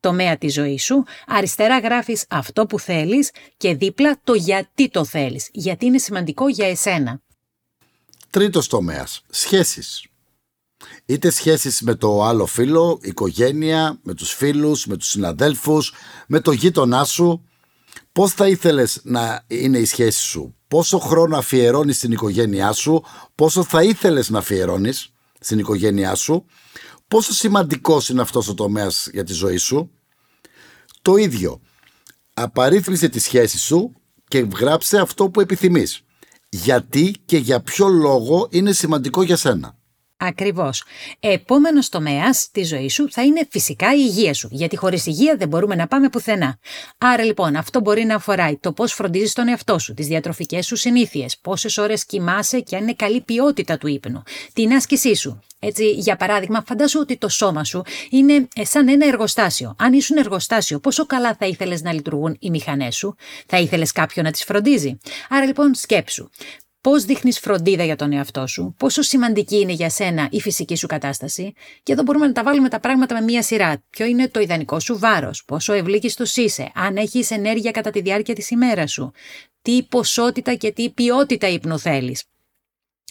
τομέα 0.00 0.36
της 0.36 0.54
ζωής 0.54 0.84
σου. 0.84 1.04
Αριστερά 1.26 1.78
γράφεις 1.78 2.24
αυτό 2.28 2.66
που 2.66 2.78
θέλεις 2.78 3.30
και 3.56 3.74
δίπλα 3.74 4.20
το 4.24 4.34
γιατί 4.34 4.88
το 4.88 5.04
θέλεις. 5.04 5.48
Γιατί 5.52 5.86
είναι 5.86 5.98
σημαντικό 5.98 6.48
για 6.48 6.68
εσένα. 6.68 7.20
Τρίτος 8.30 8.68
τομέας. 8.68 9.22
Σχέσεις. 9.30 10.04
Είτε 11.06 11.30
σχέσεις 11.30 11.80
με 11.80 11.94
το 11.94 12.24
άλλο 12.24 12.46
φίλο, 12.46 12.98
οικογένεια, 13.02 13.98
με 14.02 14.14
τους 14.14 14.32
φίλους, 14.32 14.86
με 14.86 14.96
τους 14.96 15.08
συναδέλφους, 15.08 15.92
με 16.28 16.40
το 16.40 16.52
γείτονά 16.52 17.04
σου. 17.04 17.42
Πώς 18.12 18.32
θα 18.32 18.48
ήθελες 18.48 19.00
να 19.02 19.44
είναι 19.46 19.78
η 19.78 19.84
σχέση 19.84 20.20
σου, 20.20 20.54
πόσο 20.68 20.98
χρόνο 20.98 21.36
αφιερώνεις 21.36 21.96
στην 21.96 22.12
οικογένειά 22.12 22.72
σου, 22.72 23.04
πόσο 23.34 23.62
θα 23.62 23.82
ήθελες 23.82 24.30
να 24.30 24.38
αφιερώνεις 24.38 25.12
στην 25.40 25.58
οικογένειά 25.58 26.14
σου, 26.14 26.44
πόσο 27.08 27.32
σημαντικός 27.32 28.08
είναι 28.08 28.20
αυτός 28.20 28.48
ο 28.48 28.54
τομέας 28.54 29.08
για 29.12 29.24
τη 29.24 29.32
ζωή 29.32 29.56
σου; 29.56 29.90
Το 31.02 31.16
ίδιο, 31.16 31.60
απαρίθμησε 32.34 33.08
τη 33.08 33.18
σχέση 33.18 33.58
σου 33.58 33.92
και 34.28 34.38
γράψε 34.38 34.98
αυτό 34.98 35.30
που 35.30 35.40
επιθυμείς. 35.40 36.02
Γιατί 36.48 37.14
και 37.24 37.36
για 37.36 37.60
ποιο 37.60 37.88
λόγο 37.88 38.48
είναι 38.50 38.72
σημαντικό 38.72 39.22
για 39.22 39.36
σένα. 39.36 39.77
Ακριβώς. 40.20 40.84
Επόμενος 41.20 41.88
τομέας 41.88 42.48
της 42.52 42.68
ζωής 42.68 42.94
σου 42.94 43.10
θα 43.10 43.22
είναι 43.22 43.46
φυσικά 43.50 43.94
η 43.94 43.98
υγεία 44.00 44.34
σου. 44.34 44.48
Γιατί 44.50 44.76
χωρίς 44.76 45.06
υγεία 45.06 45.36
δεν 45.36 45.48
μπορούμε 45.48 45.74
να 45.74 45.86
πάμε 45.86 46.08
πουθενά. 46.08 46.58
Άρα 46.98 47.24
λοιπόν, 47.24 47.56
αυτό 47.56 47.80
μπορεί 47.80 48.04
να 48.04 48.14
αφορά 48.14 48.58
το 48.60 48.72
πώς 48.72 48.92
φροντίζεις 48.92 49.32
τον 49.32 49.48
εαυτό 49.48 49.78
σου, 49.78 49.94
τις 49.94 50.06
διατροφικές 50.06 50.66
σου 50.66 50.76
συνήθειες, 50.76 51.38
πόσες 51.38 51.78
ώρες 51.78 52.04
κοιμάσαι 52.06 52.60
και 52.60 52.76
αν 52.76 52.82
είναι 52.82 52.94
καλή 52.94 53.20
ποιότητα 53.20 53.78
του 53.78 53.86
ύπνου, 53.86 54.22
την 54.52 54.72
άσκησή 54.72 55.14
σου. 55.14 55.40
Έτσι, 55.58 55.90
για 55.90 56.16
παράδειγμα, 56.16 56.62
φαντάσου 56.66 57.00
ότι 57.00 57.16
το 57.16 57.28
σώμα 57.28 57.64
σου 57.64 57.82
είναι 58.10 58.48
ε, 58.54 58.64
σαν 58.64 58.88
ένα 58.88 59.06
εργοστάσιο. 59.06 59.74
Αν 59.78 59.92
ήσουν 59.92 60.16
εργοστάσιο, 60.16 60.78
πόσο 60.78 61.06
καλά 61.06 61.36
θα 61.38 61.46
ήθελες 61.46 61.82
να 61.82 61.92
λειτουργούν 61.92 62.36
οι 62.40 62.50
μηχανές 62.50 62.96
σου, 62.96 63.14
θα 63.46 63.58
ήθελες 63.58 63.92
κάποιον 63.92 64.24
να 64.24 64.30
τις 64.30 64.44
φροντίζει; 64.44 64.98
Άρα 65.28 65.44
λοιπόν, 65.44 65.74
σκέψου. 65.74 66.28
Πώς 66.80 67.04
δείχνεις 67.04 67.38
φροντίδα 67.38 67.84
για 67.84 67.96
τον 67.96 68.12
εαυτό 68.12 68.46
σου, 68.46 68.74
πόσο 68.78 69.02
σημαντική 69.02 69.56
είναι 69.56 69.72
για 69.72 69.90
σένα 69.90 70.28
η 70.30 70.40
φυσική 70.40 70.76
σου 70.76 70.86
κατάσταση, 70.86 71.52
και 71.82 71.92
εδώ 71.92 72.02
μπορούμε 72.02 72.26
να 72.26 72.32
τα 72.32 72.42
βάλουμε 72.42 72.68
τα 72.68 72.80
πράγματα 72.80 73.14
με 73.14 73.20
μία 73.20 73.42
σειρά. 73.42 73.82
Ποιο 73.90 74.06
είναι 74.06 74.28
το 74.28 74.40
ιδανικό 74.40 74.80
σου 74.80 74.98
βάρος, 74.98 75.44
πόσο 75.44 75.72
ευλίκιστος 75.72 76.36
είσαι, 76.36 76.70
αν 76.74 76.96
έχεις 76.96 77.30
ενέργεια 77.30 77.70
κατά 77.70 77.90
τη 77.90 78.00
διάρκεια 78.00 78.34
της 78.34 78.50
ημέρας 78.50 78.92
σου, 78.92 79.12
τι 79.62 79.82
ποσότητα 79.82 80.54
και 80.54 80.72
τι 80.72 80.90
ποιότητα 80.90 81.48
ύπνου 81.48 81.78
θέλεις. 81.78 82.24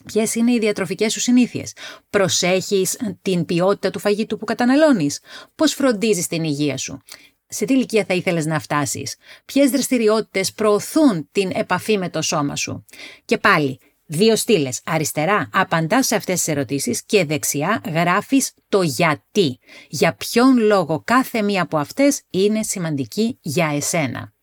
Ποιες 0.05 0.35
είναι 0.35 0.53
οι 0.53 0.59
διατροφικές 0.59 1.13
σου 1.13 1.19
συνήθειες, 1.19 1.73
προσέχεις 2.09 2.99
την 3.21 3.45
ποιότητα 3.45 3.89
του 3.89 3.99
φαγητού 3.99 4.37
που 4.37 4.45
καταναλώνεις, 4.45 5.19
πώς 5.55 5.73
φροντίζεις 5.73 6.27
την 6.27 6.43
υγεία 6.43 6.77
σου, 6.77 7.01
σε 7.47 7.65
τι 7.65 7.73
ηλικία 7.73 8.05
θα 8.05 8.13
ήθελες 8.13 8.45
να 8.45 8.59
φτάσεις, 8.59 9.15
ποιες 9.45 9.69
δραστηριότητες 9.69 10.53
προωθούν 10.53 11.29
την 11.31 11.51
επαφή 11.53 11.97
με 11.97 12.09
το 12.09 12.21
σώμα 12.21 12.55
σου; 12.55 12.85
Και 13.25 13.37
πάλι, 13.37 13.79
δύο 14.05 14.35
στήλες. 14.35 14.81
Αριστερά 14.85 15.49
απαντάς 15.53 16.07
σε 16.07 16.15
αυτές 16.15 16.35
τις 16.35 16.47
ερωτήσεις 16.47 17.03
και 17.05 17.25
δεξιά 17.25 17.81
γράφεις 17.85 18.53
το 18.69 18.81
γιατί. 18.81 19.59
Για 19.89 20.13
ποιον 20.15 20.57
λόγο 20.57 21.01
κάθε 21.05 21.41
μία 21.41 21.61
από 21.61 21.77
αυτές 21.77 22.21
είναι 22.29 22.63
σημαντική 22.63 23.37
για 23.41 23.71
εσένα; 23.73 24.33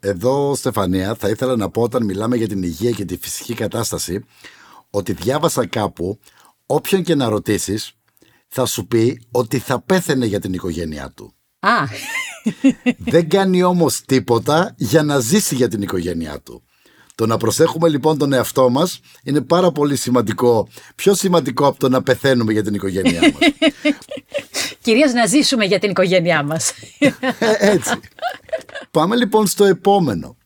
Εδώ, 0.00 0.54
Στεφανία, 0.54 1.14
θα 1.14 1.28
ήθελα 1.28 1.56
να 1.56 1.70
πω 1.70 1.82
όταν 1.82 2.04
μιλάμε 2.04 2.36
για 2.36 2.48
την 2.48 2.62
υγεία 2.62 2.90
και 2.90 3.04
τη 3.04 3.16
φυσική 3.16 3.54
κατάσταση, 3.54 4.24
ότι 4.90 5.12
διάβασα 5.12 5.66
κάπου, 5.66 6.18
όποιον 6.66 7.02
και 7.02 7.14
να 7.14 7.28
ρωτήσεις, 7.28 7.92
θα 8.48 8.66
σου 8.66 8.86
πει 8.86 9.26
ότι 9.30 9.58
θα 9.58 9.80
πέθαινε 9.80 10.26
για 10.26 10.40
την 10.40 10.52
οικογένειά 10.52 11.10
του. 11.10 11.34
Α, 11.64 11.86
δεν 12.98 13.28
κάνει 13.28 13.62
όμως 13.62 14.02
τίποτα 14.04 14.74
για 14.76 15.02
να 15.02 15.18
ζήσει 15.18 15.54
για 15.54 15.68
την 15.68 15.82
οικογένειά 15.82 16.40
του. 16.40 16.62
Το 17.14 17.26
να 17.26 17.36
προσέχουμε 17.36 17.88
λοιπόν 17.88 18.18
τον 18.18 18.32
εαυτό 18.32 18.70
μας 18.70 19.00
είναι 19.22 19.40
πάρα 19.40 19.72
πολύ 19.72 19.96
σημαντικό. 19.96 20.68
Πιο 20.94 21.14
σημαντικό 21.14 21.66
από 21.66 21.78
το 21.78 21.88
να 21.88 22.02
πεθαίνουμε 22.02 22.52
για 22.52 22.62
την 22.62 22.74
οικογένειά 22.74 23.20
μας. 23.20 23.38
Κυρίως 24.82 25.12
να 25.12 25.26
ζήσουμε 25.26 25.64
για 25.64 25.78
την 25.78 25.90
οικογένειά 25.90 26.42
μας. 26.42 26.72
Ε, 26.98 27.12
έτσι. 27.58 28.00
Πάμε 28.90 29.16
λοιπόν 29.16 29.46
στο 29.46 29.64
επόμενο. 29.64 30.36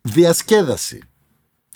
Διασκέδαση. 0.00 1.00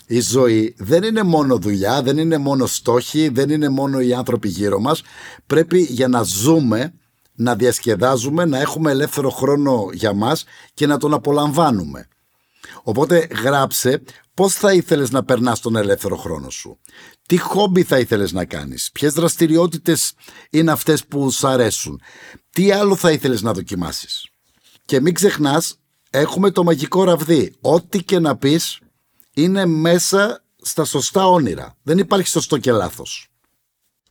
Η 0.07 0.19
ζωή 0.21 0.75
δεν 0.77 1.03
είναι 1.03 1.23
μόνο 1.23 1.57
δουλειά, 1.57 2.01
δεν 2.01 2.17
είναι 2.17 2.37
μόνο 2.37 2.65
στόχοι, 2.65 3.29
δεν 3.29 3.49
είναι 3.49 3.69
μόνο 3.69 3.99
οι 3.99 4.13
άνθρωποι 4.13 4.47
γύρω 4.47 4.79
μας. 4.79 5.01
Πρέπει 5.45 5.79
για 5.81 6.07
να 6.07 6.23
ζούμε 6.23 6.93
να 7.37 7.55
διασκεδάζουμε, 7.55 8.45
να 8.45 8.59
έχουμε 8.59 8.91
ελεύθερο 8.91 9.29
χρόνο 9.29 9.89
για 9.93 10.13
μας 10.13 10.43
και 10.73 10.87
να 10.87 10.97
τον 10.97 11.13
απολαμβάνουμε. 11.13 12.07
Οπότε 12.83 13.27
γράψε 13.43 14.01
πώς 14.33 14.53
θα 14.53 14.73
ήθελες 14.73 15.11
να 15.11 15.23
περνάς 15.23 15.59
τον 15.59 15.75
ελεύθερο 15.75 16.15
χρόνο 16.15 16.49
σου. 16.49 16.79
Τι 17.27 17.37
χόμπι 17.37 17.83
θα 17.83 17.99
ήθελες 17.99 18.31
να 18.31 18.45
κάνεις. 18.45 18.89
Ποιες 18.93 19.13
δραστηριότητες 19.13 20.13
είναι 20.49 20.71
αυτές 20.71 21.05
που 21.05 21.31
σου 21.31 21.47
αρέσουν. 21.47 22.01
Τι 22.49 22.71
άλλο 22.71 22.95
θα 22.95 23.11
ήθελες 23.11 23.41
να 23.41 23.53
δοκιμάσεις. 23.53 24.27
Και 24.85 25.01
μην 25.01 25.13
ξεχνάς, 25.13 25.75
έχουμε 26.09 26.51
το 26.51 26.63
μαγικό 26.63 27.03
ραβδί. 27.03 27.55
Ό,τι 27.61 28.03
και 28.03 28.19
να 28.19 28.37
πεις 28.37 28.79
είναι 29.33 29.65
μέσα 29.65 30.43
στα 30.61 30.85
σωστά 30.85 31.27
όνειρα. 31.27 31.77
Δεν 31.83 31.97
υπάρχει 31.97 32.27
σωστό 32.27 32.57
και 32.57 32.71
λάθος. 32.71 33.27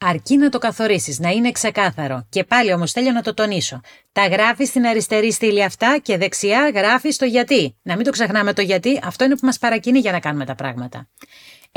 Αρκεί 0.00 0.37
να 0.37 0.49
το 0.49 0.59
καθορίσεις, 0.59 1.19
να 1.19 1.31
είναι 1.31 1.53
ξεκάθαρο. 1.53 2.26
Και 2.29 2.45
πάλι 2.45 2.73
όμως 2.73 2.93
θέλω 2.93 3.11
να 3.11 3.23
το 3.23 3.35
τονίσω. 3.35 3.81
Τα 4.12 4.26
γράφεις 4.26 4.69
στην 4.69 4.87
αριστερή 4.87 5.33
στήλη 5.33 5.65
αυτά 5.65 5.99
και 6.03 6.17
δεξιά 6.17 6.71
γράφεις 6.75 7.17
το 7.17 7.25
γιατί. 7.25 7.76
Να 7.83 7.97
μην 7.97 8.05
το 8.05 8.11
ξεχνάμε 8.11 8.53
το 8.53 8.62
γιατί, 8.62 9.00
αυτό 9.03 9.25
είναι 9.25 9.35
που 9.35 9.47
μας 9.47 9.59
παρακινεί 9.59 9.99
για 9.99 10.12
να 10.12 10.21
κάνουμε 10.21 10.45
τα 10.45 10.55
πράγματα. 10.55 11.09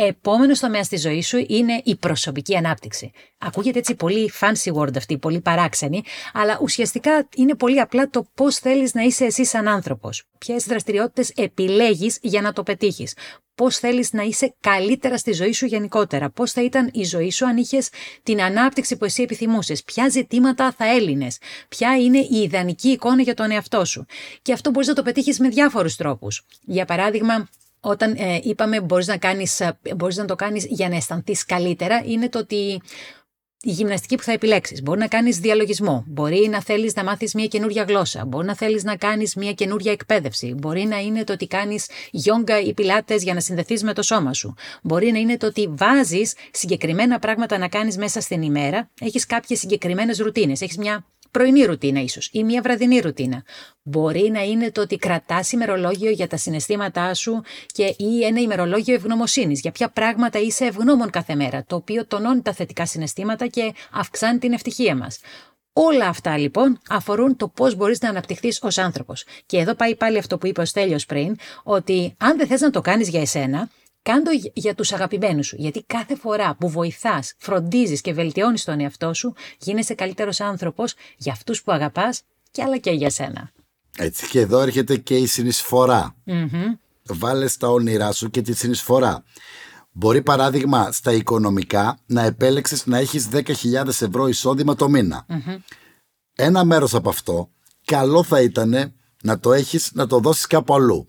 Επόμενος 0.08 0.60
τομέας 0.60 0.86
στη 0.86 0.98
ζωή 0.98 1.22
σου 1.22 1.46
είναι 1.48 1.82
η 1.84 1.96
προσωπική 1.96 2.56
ανάπτυξη. 2.56 3.12
Ακούγεται 3.38 3.80
έτσι 3.80 3.96
πολύ 3.96 4.32
fancy 4.40 4.74
word 4.74 4.98
αυτή, 4.98 5.18
πολύ 5.18 5.42
παράξενη, 5.42 6.04
αλλά 6.34 6.60
ουσιαστικά 6.62 7.28
είναι 7.36 7.56
πολύ 7.56 7.80
απλά 7.80 8.10
το 8.10 8.28
πώς 8.34 8.58
θέλεις 8.58 8.94
να 8.94 9.02
είσαι 9.02 9.26
εσύ 9.26 9.46
σαν 9.46 9.68
άνθρωπος. 9.68 10.24
Ποιες 10.38 10.66
δραστηριότητες 10.66 11.30
επιλέγεις 11.30 12.18
για 12.22 12.42
να 12.42 12.54
το 12.54 12.64
πετύχεις. 12.64 13.16
Πώς 13.56 13.78
θέλεις 13.78 14.14
να 14.14 14.24
είσαι 14.24 14.56
καλύτερα 14.60 15.18
στη 15.18 15.32
ζωή 15.32 15.52
σου 15.52 15.66
γενικότερα. 15.66 16.30
Πώς 16.30 16.52
θα 16.52 16.64
ήταν 16.64 16.90
η 16.94 17.04
ζωή 17.04 17.32
σου 17.32 17.46
αν 17.46 17.58
είχες 17.58 17.90
την 18.24 18.42
ανάπτυξη 18.42 18.98
που 18.98 19.06
εσύ 19.06 19.22
επιθυμούσες. 19.24 19.84
Ποια 19.84 20.10
ζητήματα 20.10 20.74
θα 20.78 20.86
έλυνες. 20.86 21.38
Ποια 21.70 21.98
είναι 21.98 22.18
η 22.18 22.42
ιδανική 22.42 22.90
εικόνα 22.90 23.22
για 23.22 23.34
τον 23.34 23.52
εαυτό 23.52 23.86
σου. 23.86 24.06
Και 24.42 24.54
αυτό 24.54 24.70
μπορείς 24.70 24.88
να 24.88 24.94
το 24.94 25.04
πετύχεις 25.04 25.40
με 25.40 25.50
διάφορους 25.50 25.96
τρόπους. 25.96 26.46
Για 26.62 26.86
παράδειγμα, 26.86 27.48
όταν 27.80 28.16
ε, 28.18 28.40
είπαμε 28.44 28.82
μπορείς 28.82 29.08
να, 29.08 29.18
κάνεις, 29.18 29.60
ε, 29.60 29.80
μπορείς 29.96 30.18
να 30.18 30.26
το 30.26 30.36
κάνεις 30.36 30.66
για 30.70 30.90
να 30.90 30.96
αισθανθείς 30.96 31.46
καλύτερα, 31.46 32.02
είναι 32.06 32.30
το 32.30 32.40
ότι 32.40 32.82
η 33.62 33.72
γυμναστική 33.72 34.16
που 34.16 34.24
θα 34.24 34.32
επιλέξεις. 34.32 34.82
Μπορεί 34.82 35.00
να 35.00 35.08
κάνεις 35.08 35.40
διαλογισμό, 35.40 36.04
μπορεί 36.08 36.48
να 36.50 36.62
θέλεις 36.62 36.94
να 36.94 37.04
μάθεις 37.04 37.34
μια 37.34 37.46
καινούρια 37.46 37.84
γλώσσα, 37.84 38.26
μπορεί 38.26 38.46
να 38.46 38.56
θέλεις 38.56 38.84
να 38.84 38.96
κάνεις 38.96 39.36
μια 39.36 39.54
καινούρια 39.54 39.92
εκπαίδευση, 39.92 40.54
μπορεί 40.58 40.84
να 40.84 41.00
είναι 41.00 41.24
το 41.24 41.34
ότι 41.34 41.48
κάνεις 41.48 41.90
γιόγκα 42.12 42.62
ή 42.62 42.74
πιλάτες 42.74 43.24
για 43.24 43.34
να 43.34 43.40
συνδεθείς 43.40 43.84
με 43.84 43.94
το 43.94 44.02
σώμα 44.02 44.34
σου, 44.34 44.54
μπορεί 44.84 45.12
να 45.12 45.20
είναι 45.20 45.38
το 45.38 45.48
ότι 45.48 45.68
βάζεις 45.72 46.34
συγκεκριμένα 46.52 47.20
πράγματα 47.20 47.58
να 47.58 47.68
κάνεις 47.68 47.98
μέσα 47.98 48.22
στην 48.22 48.42
ημέρα, 48.42 48.90
έχεις 49.02 49.26
κάποιες 49.26 49.60
συγκεκριμένες 49.60 50.18
ρουτίνες, 50.18 50.62
έχεις 50.62 50.78
μια 50.78 51.06
πρωινή 51.32 51.64
ρουτίνα 51.66 52.02
ίσως 52.02 52.30
ή 52.32 52.44
μια 52.44 52.62
βραδινή 52.62 53.00
ρουτίνα. 53.00 53.44
Μπορεί 53.82 54.30
να 54.30 54.44
είναι 54.44 54.72
το 54.72 54.82
ότι 54.82 54.98
κρατάς 54.98 55.52
ημερολόγιο 55.52 56.12
για 56.12 56.28
τα 56.28 56.38
συναισθήματά 56.38 57.14
σου 57.14 57.42
και 57.66 57.96
ή 57.98 58.26
ένα 58.26 58.42
ημερολόγιο 58.42 58.94
ευγνωμοσύνης, 58.94 59.60
για 59.60 59.72
ποια 59.72 59.90
πράγματα 59.90 60.40
είσαι 60.40 60.66
ευγνώμων 60.66 61.10
κάθε 61.10 61.36
μέρα, 61.36 61.64
το 61.68 61.76
οποίο 61.76 62.06
τονώνει 62.06 62.42
τα 62.42 62.54
θετικά 62.54 62.86
συναισθήματα 62.86 63.48
και 63.48 63.74
αυξάνει 63.92 64.40
την 64.40 64.54
ευτυχία 64.54 64.96
μας. 64.96 65.20
Όλα 65.74 66.08
αυτά 66.08 66.38
λοιπόν 66.38 66.80
αφορούν 66.90 67.36
το 67.36 67.48
πώς 67.48 67.76
μπορείς 67.76 68.02
να 68.02 68.10
αναπτυχθείς 68.10 68.60
ως 68.62 68.78
άνθρωπος. 68.78 69.26
Και 69.46 69.58
εδώ 69.58 69.74
πάει 69.74 69.96
πάλι 69.96 70.18
αυτό 70.18 70.38
που 70.38 70.48
είπε 70.48 70.62
ο 70.62 70.66
Στέλιος 70.66 71.06
πριν, 71.06 71.36
ότι 71.64 72.16
αν 72.18 72.38
δεν 72.38 72.48
θες 72.48 72.62
να 72.62 72.70
το 72.70 72.82
κάνεις 72.82 73.10
για 73.10 73.22
εσένα, 73.22 73.70
Κάντο 74.02 74.32
για 74.54 74.76
τους 74.76 74.92
αγαπημένους 74.92 75.48
σου, 75.48 75.56
γιατί 75.60 75.84
κάθε 75.84 76.16
φορά 76.16 76.56
που 76.56 76.70
βοηθάς, 76.70 77.34
φροντίζεις 77.38 78.02
και 78.02 78.14
βελτιώνεις 78.14 78.64
τον 78.64 78.80
εαυτό 78.80 79.14
σου, 79.14 79.34
γίνεσαι 79.60 79.94
καλύτερος 79.94 80.40
άνθρωπος 80.40 80.94
για 81.18 81.32
αυτούς 81.32 81.64
που 81.64 81.72
αγαπάς 81.72 82.22
και 82.52 82.64
άλλα 82.64 82.78
και 82.78 82.92
για 82.92 83.10
σένα. 83.10 83.52
Έτσι 83.98 84.28
και 84.28 84.40
εδώ 84.40 84.60
έρχεται 84.60 84.98
και 84.98 85.16
η 85.18 85.26
συνεισφορά. 85.26 86.16
Βάλε 87.04 87.48
στα 87.48 87.70
όνειρά 87.70 88.12
σου 88.12 88.30
και 88.30 88.42
τη 88.42 88.54
συνεισφορά. 88.54 89.24
Μπορεί 89.92 90.22
παράδειγμα 90.22 90.92
στα 90.92 91.12
οικονομικά 91.12 91.98
να 92.06 92.24
επέλεξες 92.24 92.86
να 92.86 92.98
έχεις 92.98 93.28
10.000 93.32 93.88
ευρώ 93.88 94.28
εισόδημα 94.28 94.76
το 94.76 94.90
μηνα 94.90 95.26
Ένα 96.36 96.64
μέρος 96.64 96.94
από 96.94 97.10
αυτό 97.10 97.50
καλό 97.86 98.24
θα 98.24 98.42
ήταν 98.42 98.94
να 99.24 99.40
το 99.40 99.54
έχεις 99.54 99.92
να 99.94 100.08
το 100.08 100.20
δώσεις 100.20 100.48
κάπου 100.48 100.74
αλλού. 100.74 101.08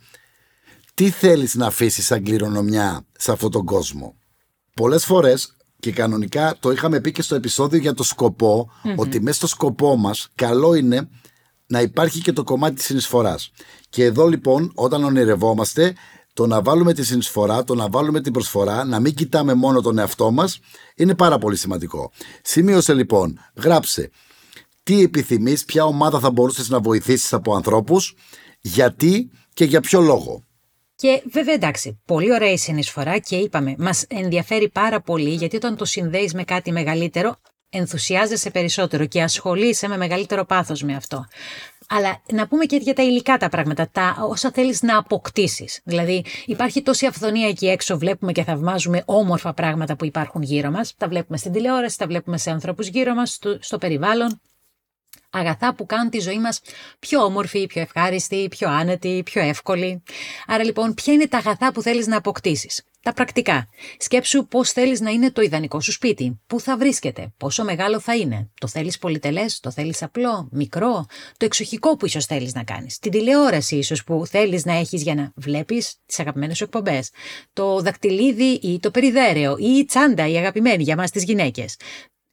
Τι 1.01 1.11
θέλεις 1.11 1.55
να 1.55 1.67
αφήσεις 1.67 2.07
σαν 2.07 2.23
κληρονομιά 2.23 3.07
σε 3.19 3.33
αυτόν 3.33 3.51
τον 3.51 3.65
κόσμο; 3.65 4.15
Πολλές 4.75 5.05
φορές 5.05 5.57
και 5.79 5.93
κανονικά 5.93 6.57
το 6.61 6.71
είχαμε 6.71 7.01
πει 7.01 7.13
και 7.13 7.23
στο 7.23 7.35
επεισόδιο 7.35 7.79
για 7.79 7.95
το 7.95 8.03
σκοπο 8.03 8.71
ότι 8.97 9.21
μέσα 9.21 9.37
στο 9.37 9.47
σκοπό 9.47 9.97
μας 9.97 10.29
καλό 10.35 10.75
είναι 10.75 11.09
να 11.67 11.81
υπάρχει 11.81 12.21
και 12.21 12.33
το 12.33 12.45
κομμάτι 12.45 12.75
της 12.75 12.85
συνεισφοράς. 12.85 13.51
Και 13.89 14.05
εδώ 14.05 14.27
λοιπόν 14.27 14.73
όταν 14.75 15.05
ονειρευόμαστε 15.05 15.95
το 16.33 16.47
να 16.47 16.63
βάλουμε 16.63 16.93
τη 16.93 17.05
συνεισφορά, 17.05 17.65
το 17.65 17.75
να 17.75 17.89
βάλουμε 17.89 18.21
την 18.21 18.33
προσφορά, 18.33 18.85
να 18.85 19.01
μην 19.01 19.15
κοιτάμε 19.15 19.55
μόνο 19.55 19.81
τον 19.81 19.99
εαυτό 19.99 20.31
μας 20.31 20.59
είναι 20.95 21.15
πάρα 21.15 21.39
πολύ 21.39 21.57
σημαντικό. 21.57 22.13
Σημείωσε 22.43 22.95
λοιπόν, 22.95 23.39
γράψε 23.55 24.11
τι 24.83 25.03
επιθυμείς, 25.03 25.65
ποια 25.65 25.85
ομάδα 25.85 26.19
θα 26.19 26.31
μπορούσες 26.31 26.69
να 26.69 26.81
βοηθήσεις 26.81 27.33
από 27.33 27.55
ανθρώπους, 27.55 28.15
γιατί 28.61 29.31
και 29.55 29.65
για 29.65 29.81
ποιο 29.81 30.01
λόγο. 30.01 30.45
Και 31.01 31.23
βέβαια 31.31 31.55
εντάξει, 31.55 32.01
πολύ 32.05 32.33
ωραία 32.33 32.51
η 32.53 32.59
συνεισφορά 32.59 33.19
και 33.19 33.37
είπαμε, 33.37 33.75
μας 33.79 34.05
ενδιαφέρει 34.09 34.69
πάρα 34.69 35.01
πολύ 35.01 35.31
γιατί 35.31 35.57
όταν 35.57 35.77
το 35.77 35.85
συνδέεις 35.85 36.35
με 36.35 36.45
κάτι 36.45 36.73
μεγαλύτερο, 36.73 37.37
ενθουσιάζεσαι 37.71 38.51
περισσότερο 38.51 39.07
και 39.07 39.23
ασχολείσαι 39.23 39.89
με 39.89 39.97
μεγαλύτερο 39.97 40.45
πάθος 40.45 40.83
με 40.83 40.95
αυτό. 40.95 41.27
Αλλά 41.89 42.23
να 42.33 42.49
πούμε 42.49 42.65
και 42.65 42.77
για 42.77 42.95
τα 42.95 43.03
υλικά 43.03 43.37
τα 43.37 43.49
πράγματα, 43.49 43.89
τα 43.93 44.17
όσα 44.29 44.51
θέλεις 44.51 44.83
να 44.83 44.99
αποκτήσεις. 44.99 45.81
Δηλαδή 45.85 46.25
υπάρχει 46.47 46.83
τόση 46.83 47.07
αυθονία 47.07 47.49
εκεί 47.49 47.67
έξω, 47.67 47.99
βλέπουμε 47.99 48.33
και 48.33 48.45
θαυμάζουμε 48.45 49.03
όμορφα 49.05 49.53
πράγματα 49.53 49.97
που 49.97 50.05
υπάρχουν 50.05 50.43
γύρω 50.43 50.71
μας. 50.71 50.95
Τα 50.97 51.09
βλέπουμε 51.09 51.39
στην 51.39 51.53
τηλεόραση, 51.53 51.99
τα 51.99 52.07
βλέπουμε 52.07 52.39
σε 52.39 52.51
ανθρώπους 52.51 52.87
γύρω 52.87 53.15
μας, 53.15 53.31
στο, 53.31 53.59
στο 53.61 53.79
περιβάλλον 53.79 54.41
αγαθά 55.31 55.75
που 55.75 55.87
κάνουν 55.87 56.11
τη 56.11 56.19
ζωή 56.19 56.39
μας 56.39 56.61
πιο 56.99 57.25
όμορφη, 57.25 57.67
πιο 57.67 57.81
ευχάριστη, 57.81 58.47
πιο 58.51 58.69
άνετη, 58.69 59.23
πιο 59.25 59.43
εύκολη. 59.43 60.03
Άρα 60.47 60.65
λοιπόν, 60.65 60.95
ποια 60.95 61.13
είναι 61.13 61.29
τα 61.29 61.39
αγαθά 61.39 61.73
που 61.73 61.83
θέλεις 61.83 62.07
να 62.07 62.17
αποκτήσεις; 62.17 62.83
Τα 63.03 63.13
πρακτικά. 63.13 63.69
Σκέψου 63.99 64.47
πώς 64.47 64.73
θέλεις 64.73 65.01
να 65.01 65.11
είναι 65.11 65.31
το 65.31 65.43
ιδανικό 65.43 65.81
σου 65.81 65.93
σπίτι. 65.93 66.41
Πού 66.47 66.61
θα 66.61 66.77
βρίσκεται, 66.77 67.33
πόσο 67.37 67.65
μεγάλο 67.65 68.01
θα 68.01 68.17
είναι; 68.17 68.51
Το 68.61 68.67
θέλεις 68.69 68.99
πολυτελές, 68.99 69.61
το 69.61 69.71
θέλεις 69.71 70.03
απλό, 70.03 70.49
μικρό; 70.53 71.07
Το 71.37 71.45
εξοχικό 71.45 71.97
που 71.97 72.07
ίσως 72.07 72.27
θέλεις 72.27 72.55
να 72.55 72.65
κάνεις; 72.65 72.99
Την 72.99 73.11
τηλεόραση 73.11 73.77
ίσως 73.77 74.05
που 74.05 74.27
θέλεις 74.27 74.65
να 74.65 74.73
έχεις 74.73 75.03
για 75.03 75.15
να 75.15 75.33
βλέπεις 75.37 75.95
τις 76.07 76.21
αγαπημένες 76.21 76.57
σου 76.57 76.65
εκπομπές; 76.65 77.11
Το 77.53 77.81
δακτυλίδι 77.81 78.53
ή 78.63 78.81
το 78.81 78.91
περιδέρεο 78.91 79.57
ή 79.59 79.77
η 79.79 79.85
τσάντα 79.85 80.29
η 80.29 80.37
αγαπημένη 80.37 80.83
για 80.83 80.97
μας 80.97 81.11
τις 81.11 81.25
γυναίκες; 81.25 81.77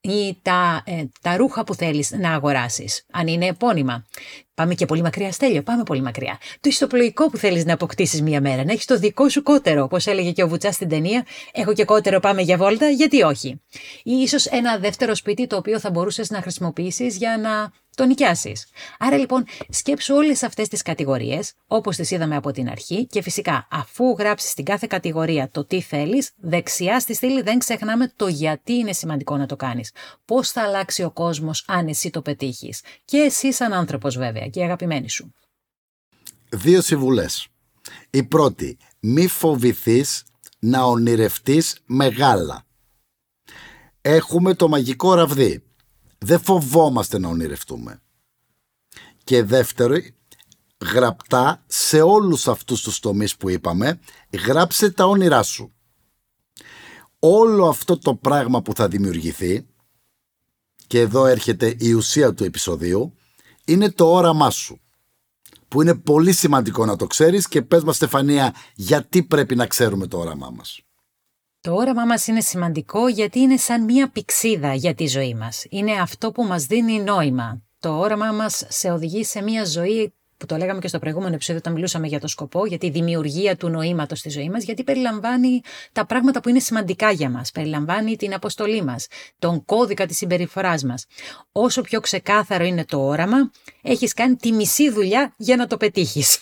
Ή 0.08 0.40
τα, 0.42 0.84
ε, 0.86 1.04
τα 1.22 1.38
ρούχα 1.38 1.64
που 1.64 1.74
θέλεις 1.76 2.12
να 2.12 2.34
αγοράσεις, 2.34 3.06
αν 3.12 3.28
είναι 3.28 3.46
επώνυμα. 3.46 4.06
Πάμε 4.54 4.76
και 4.76 4.86
πολύ 4.86 5.02
μακριά, 5.02 5.32
Στέλιο, 5.32 5.62
πάμε 5.64 5.84
πολύ 5.84 6.02
μακριά. 6.02 6.38
Το 6.60 6.70
ιστοπλοϊκό 6.70 7.30
που 7.30 7.38
θέλεις 7.38 7.66
να 7.66 7.74
αποκτήσεις 7.74 8.22
μία 8.22 8.42
μέρα, 8.42 8.64
να 8.64 8.72
έχεις 8.72 8.86
το 8.86 8.98
δικό 8.98 9.30
σου 9.30 9.44
κότερο, 9.44 9.84
όπως 9.84 10.06
έλεγε 10.06 10.32
και 10.32 10.44
ο 10.44 10.48
Βουτσάς 10.48 10.76
στην 10.76 10.90
ταινία, 10.90 11.26
έχω 11.52 11.74
και 11.74 11.86
κότερο, 11.86 12.20
πάμε 12.20 12.42
για 12.42 12.58
βόλτα, 12.58 12.90
γιατί 12.90 13.22
όχι. 13.22 13.62
Ή 14.04 14.12
ίσως 14.12 14.46
ένα 14.46 14.78
δεύτερο 14.78 15.16
σπίτι 15.16 15.48
το 15.48 15.56
οποίο 15.56 15.80
θα 15.80 15.90
μπορούσες 15.90 16.30
να 16.30 16.42
χρησιμοποιήσεις 16.42 17.18
για 17.18 17.38
να 17.42 17.72
το 17.98 18.06
νοικιάσεις. 18.06 18.68
Άρα 19.00 19.18
λοιπόν 19.18 19.46
σκέψου 19.70 20.16
όλες 20.16 20.44
αυτές 20.44 20.68
τις 20.68 20.82
κατηγορίες 20.82 21.54
όπως 21.68 21.96
τις 21.96 22.12
είδαμε 22.12 22.36
από 22.36 22.52
την 22.52 22.70
αρχή 22.70 23.06
και 23.06 23.22
φυσικά 23.22 23.68
αφού 23.72 24.16
γράψεις 24.20 24.52
στην 24.52 24.66
κάθε 24.66 24.88
κατηγορία 24.90 25.50
το 25.52 25.66
τι 25.66 25.82
θέλεις, 25.82 26.32
δεξιά 26.38 27.00
στη 27.00 27.14
στήλη 27.14 27.42
δεν 27.42 27.60
ξεχνάμε 27.60 28.14
το 28.16 28.28
γιατί 28.28 28.74
είναι 28.74 28.94
σημαντικό 28.94 29.38
να 29.38 29.46
το 29.46 29.56
κάνεις. 29.56 29.92
Πώς 30.26 30.52
θα 30.52 30.62
αλλάξει 30.62 31.04
ο 31.04 31.12
κόσμος 31.12 31.64
αν 31.68 31.88
εσύ 31.88 32.10
το 32.10 32.22
πετύχεις. 32.22 32.82
Και 33.06 33.18
εσύ 33.18 33.54
σαν 33.54 33.74
άνθρωπος 33.74 34.18
βέβαια 34.18 34.48
και 34.48 34.60
η 34.60 34.64
αγαπημένη 34.64 35.10
σου. 35.10 35.34
Δύο 36.50 36.82
συμβουλές. 36.82 37.48
Η 38.10 38.24
πρώτη, 38.24 38.78
μη 39.00 39.28
φοβηθείς 39.28 40.24
να 40.60 40.84
ονειρευτείς 40.84 41.80
μεγάλα. 41.86 42.66
Έχουμε 44.02 44.54
το 44.54 44.68
μαγικό 44.68 45.14
ραβδί 45.14 45.67
δεν 46.18 46.40
φοβόμαστε 46.40 47.20
να 47.20 47.30
ονειρευτούμε. 47.30 48.02
Και 49.24 49.44
δεύτερο, 49.44 49.96
γραπτά 50.94 51.64
σε 51.68 52.02
όλους 52.02 52.48
αυτούς 52.48 52.82
τους 52.82 53.00
τομείς 53.00 53.38
που 53.38 53.50
είπαμε, 53.50 54.00
γράψε 54.46 54.92
τα 54.92 55.06
όνειρά 55.06 55.44
σου. 55.44 55.72
Όλο 57.20 57.68
αυτό 57.68 57.98
το 57.98 58.16
πράγμα 58.16 58.62
που 58.62 58.74
θα 58.74 58.88
δημιουργηθεί, 58.88 59.68
και 60.88 61.00
εδώ 61.00 61.26
έρχεται 61.26 61.76
η 61.80 61.94
ουσία 61.94 62.34
του 62.34 62.44
επεισοδίου, 62.44 63.14
είναι 63.66 63.92
το 63.92 64.12
όραμά 64.12 64.50
σου. 64.50 64.82
Που 65.68 65.82
είναι 65.82 65.96
πολύ 65.96 66.34
σημαντικό 66.34 66.86
να 66.86 66.96
το 66.96 67.08
ξέρεις 67.08 67.48
και 67.48 67.62
πες 67.62 67.84
μας 67.84 67.96
Στεφανία 67.96 68.56
γιατί 68.76 69.24
πρέπει 69.24 69.56
να 69.56 69.68
ξέρουμε 69.68 70.08
το 70.08 70.20
όραμά 70.20 70.50
μας. 70.50 70.87
Το 71.68 71.74
όραμά 71.74 72.06
μας 72.06 72.28
είναι 72.28 72.42
σημαντικό 72.42 73.08
γιατί 73.08 73.40
είναι 73.40 73.58
σαν 73.58 73.84
μία 73.84 74.10
πηξίδα 74.10 74.74
για 74.74 74.94
τη 74.94 75.08
ζωή 75.08 75.34
μας. 75.34 75.66
Είναι 75.70 75.92
αυτό 75.92 76.32
που 76.32 76.44
μας 76.44 76.66
δίνει 76.66 77.00
νόημα. 77.00 77.62
Το 77.80 77.98
όραμά 77.98 78.32
μας 78.32 78.66
σε 78.68 78.92
οδηγεί 78.92 79.24
σε 79.24 79.42
μία 79.42 79.66
ζωή 79.66 80.14
που 80.38 80.46
το 80.46 80.58
λέγαμε 80.58 80.80
και 80.80 80.88
στο 80.88 81.00
προηγούμενο 81.00 81.34
επεισόδιο 81.34 81.62
όταν 81.62 81.74
μιλούσαμε 81.74 82.08
για 82.08 82.20
το 82.20 82.28
σκοπό, 82.28 82.66
για 82.66 82.78
τη 82.78 82.90
δημιουργία 82.90 83.56
του 83.56 83.70
νοήματος 83.70 84.20
στη 84.20 84.30
ζωή 84.30 84.50
μας, 84.50 84.64
γιατί 84.64 84.84
περιλαμβάνει 84.84 85.62
τα 85.92 86.06
πράγματα 86.06 86.40
που 86.40 86.50
είναι 86.50 86.60
σημαντικά 86.60 87.12
για 87.12 87.30
μας. 87.30 87.52
Περιλαμβάνει 87.52 88.16
την 88.16 88.34
αποστολή 88.34 88.84
μας, 88.84 89.08
τον 89.40 89.66
κώδικα 89.66 90.06
της 90.06 90.18
συμπεριφοράς 90.18 90.84
μας. 90.84 91.06
Όσο 91.52 91.82
πιο 91.82 92.00
ξεκάθαρο 92.00 92.64
είναι 92.64 92.86
το 92.86 93.06
όραμα, 93.06 93.52
έχεις 93.82 94.14
κάνει 94.14 94.36
τη 94.36 94.52
μισή 94.52 94.90
δουλειά 94.90 95.34
για 95.38 95.56
να 95.56 95.68
το 95.68 95.78
πετύχεις. 95.78 96.40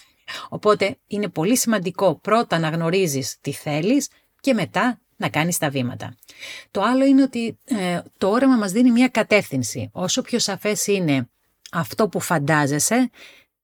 Οπότε 0.49 0.97
είναι 1.07 1.29
πολύ 1.29 1.57
σημαντικό 1.57 2.19
πρώτα 2.19 2.59
να 2.59 2.69
γνωρίζεις 2.69 3.37
τι 3.41 3.51
θέλεις 3.51 4.09
και 4.39 4.53
μετά 4.53 4.99
να 5.15 5.29
κάνεις 5.29 5.57
τα 5.57 5.69
βήματα. 5.69 6.15
Το 6.71 6.81
άλλο 6.81 7.05
είναι 7.05 7.21
ότι 7.21 7.57
ε, 7.65 8.01
το 8.17 8.29
όραμα 8.29 8.55
μας 8.55 8.71
δίνει 8.71 8.91
μια 8.91 9.07
κατεύθυνση. 9.07 9.89
Όσο 9.91 10.21
πιο 10.21 10.39
σαφές 10.39 10.87
είναι 10.87 11.29
αυτό 11.71 12.07
που 12.07 12.19
φαντάζεσαι 12.19 13.09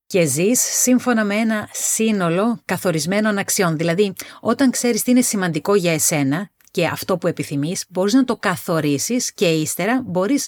και 0.05 0.25
ζεις 0.25 0.61
σύμφωνα 0.61 1.25
με 1.25 1.35
ένα 1.35 1.69
σύνολο 1.71 2.59
καθορισμένων 2.65 3.37
αξιών. 3.37 3.77
Δηλαδή, 3.77 4.13
όταν 4.39 4.71
ξέρεις 4.71 5.03
τι 5.03 5.11
είναι 5.11 5.21
σημαντικό 5.21 5.75
για 5.75 5.93
εσένα 5.93 6.49
και 6.71 6.85
αυτό 6.85 7.17
που 7.17 7.27
επιθυμείς, 7.27 7.85
μπορείς 7.89 8.13
να 8.13 8.23
το 8.23 8.37
καθορίσεις 8.37 9.33
και 9.33 9.49
ύστερα 9.49 10.01
μπορείς 10.05 10.47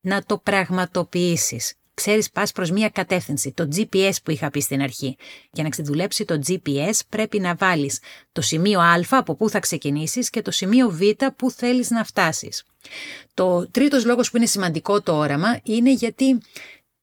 να 0.00 0.22
το 0.22 0.38
πραγματοποιήσεις 0.38 1.74
ξέρεις 1.94 2.30
πας 2.30 2.52
προς 2.52 2.70
μία 2.70 2.88
κατεύθυνση, 2.88 3.52
το 3.52 3.68
GPS 3.76 4.12
που 4.24 4.30
είχα 4.30 4.50
πει 4.50 4.60
στην 4.60 4.82
αρχή. 4.82 5.16
Για 5.52 5.62
να 5.62 5.68
ξεδουλέψει 5.68 6.24
το 6.24 6.40
GPS 6.46 6.98
πρέπει 7.08 7.40
να 7.40 7.54
βάλεις 7.54 8.00
το 8.32 8.40
σημείο 8.40 8.80
α 8.80 9.06
από 9.10 9.34
πού 9.34 9.48
θα 9.50 9.60
ξεκινήσεις 9.60 10.30
και 10.30 10.42
το 10.42 10.50
σημείο 10.50 10.90
β 10.90 11.00
που 11.36 11.50
θέλεις 11.50 11.90
να 11.90 12.04
φτάσεις. 12.04 12.64
Το 13.34 13.70
τρίτος 13.70 14.04
λόγος 14.04 14.30
που 14.30 14.36
είναι 14.36 14.46
σημαντικό 14.46 15.00
το 15.00 15.16
όραμα 15.16 15.60
είναι 15.62 15.92
γιατί 15.92 16.38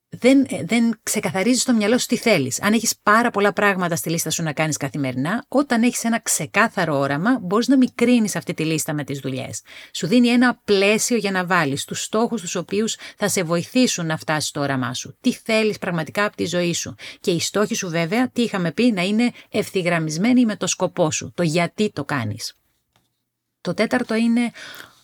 δεν, 0.09 0.45
ε, 0.49 0.63
δεν 0.63 0.99
ξεκαθαρίζεις 1.03 1.61
στο 1.61 1.73
μυαλό 1.73 1.97
σου 1.97 2.05
τι 2.05 2.17
θέλεις. 2.17 2.61
Αν 2.61 2.73
έχεις 2.73 2.99
πάρα 3.03 3.29
πολλά 3.29 3.53
πράγματα 3.53 3.95
στη 3.95 4.09
λίστα 4.09 4.29
σου 4.29 4.43
να 4.43 4.53
κάνεις 4.53 4.77
καθημερινά, 4.77 5.45
όταν 5.47 5.83
έχεις 5.83 6.03
ένα 6.03 6.19
ξεκάθαρο 6.19 6.97
όραμα, 6.97 7.39
μπορείς 7.41 7.67
να 7.67 7.77
μικρύνεις 7.77 8.35
αυτή 8.35 8.53
τη 8.53 8.65
λίστα 8.65 8.93
με 8.93 9.03
τις 9.03 9.19
δουλειές. 9.19 9.61
Σου 9.93 10.07
δίνει 10.07 10.27
ένα 10.27 10.61
πλαίσιο 10.65 11.17
για 11.17 11.31
να 11.31 11.45
βάλεις 11.45 11.85
τους 11.85 12.03
στόχους 12.03 12.41
τους 12.41 12.55
οποίους 12.55 12.97
θα 13.17 13.27
σε 13.27 13.43
βοηθήσουν 13.43 14.05
να 14.05 14.17
φτάσεις 14.17 14.49
στο 14.49 14.59
όραμά 14.59 14.93
σου. 14.93 15.17
Τι 15.21 15.33
θέλεις 15.33 15.77
πραγματικά 15.77 16.25
από 16.25 16.35
τη 16.35 16.45
ζωή 16.45 16.73
σου. 16.73 16.95
Και 17.19 17.31
οι 17.31 17.39
στόχοι 17.39 17.75
σου, 17.75 17.89
βέβαια, 17.89 18.29
τι 18.29 18.41
είχαμε 18.41 18.71
πει, 18.71 18.91
να 18.91 19.01
είναι 19.01 19.31
ευθυγραμμισμένοι 19.49 20.45
με 20.45 20.55
το 20.55 20.67
σκοπό 20.67 21.11
σου. 21.11 21.31
Το 21.35 21.43
γιατί 21.43 21.91
το 21.91 22.05
κάνεις. 22.05 22.53
Το 23.61 23.73
τέταρτο 23.73 24.15
είναι 24.15 24.51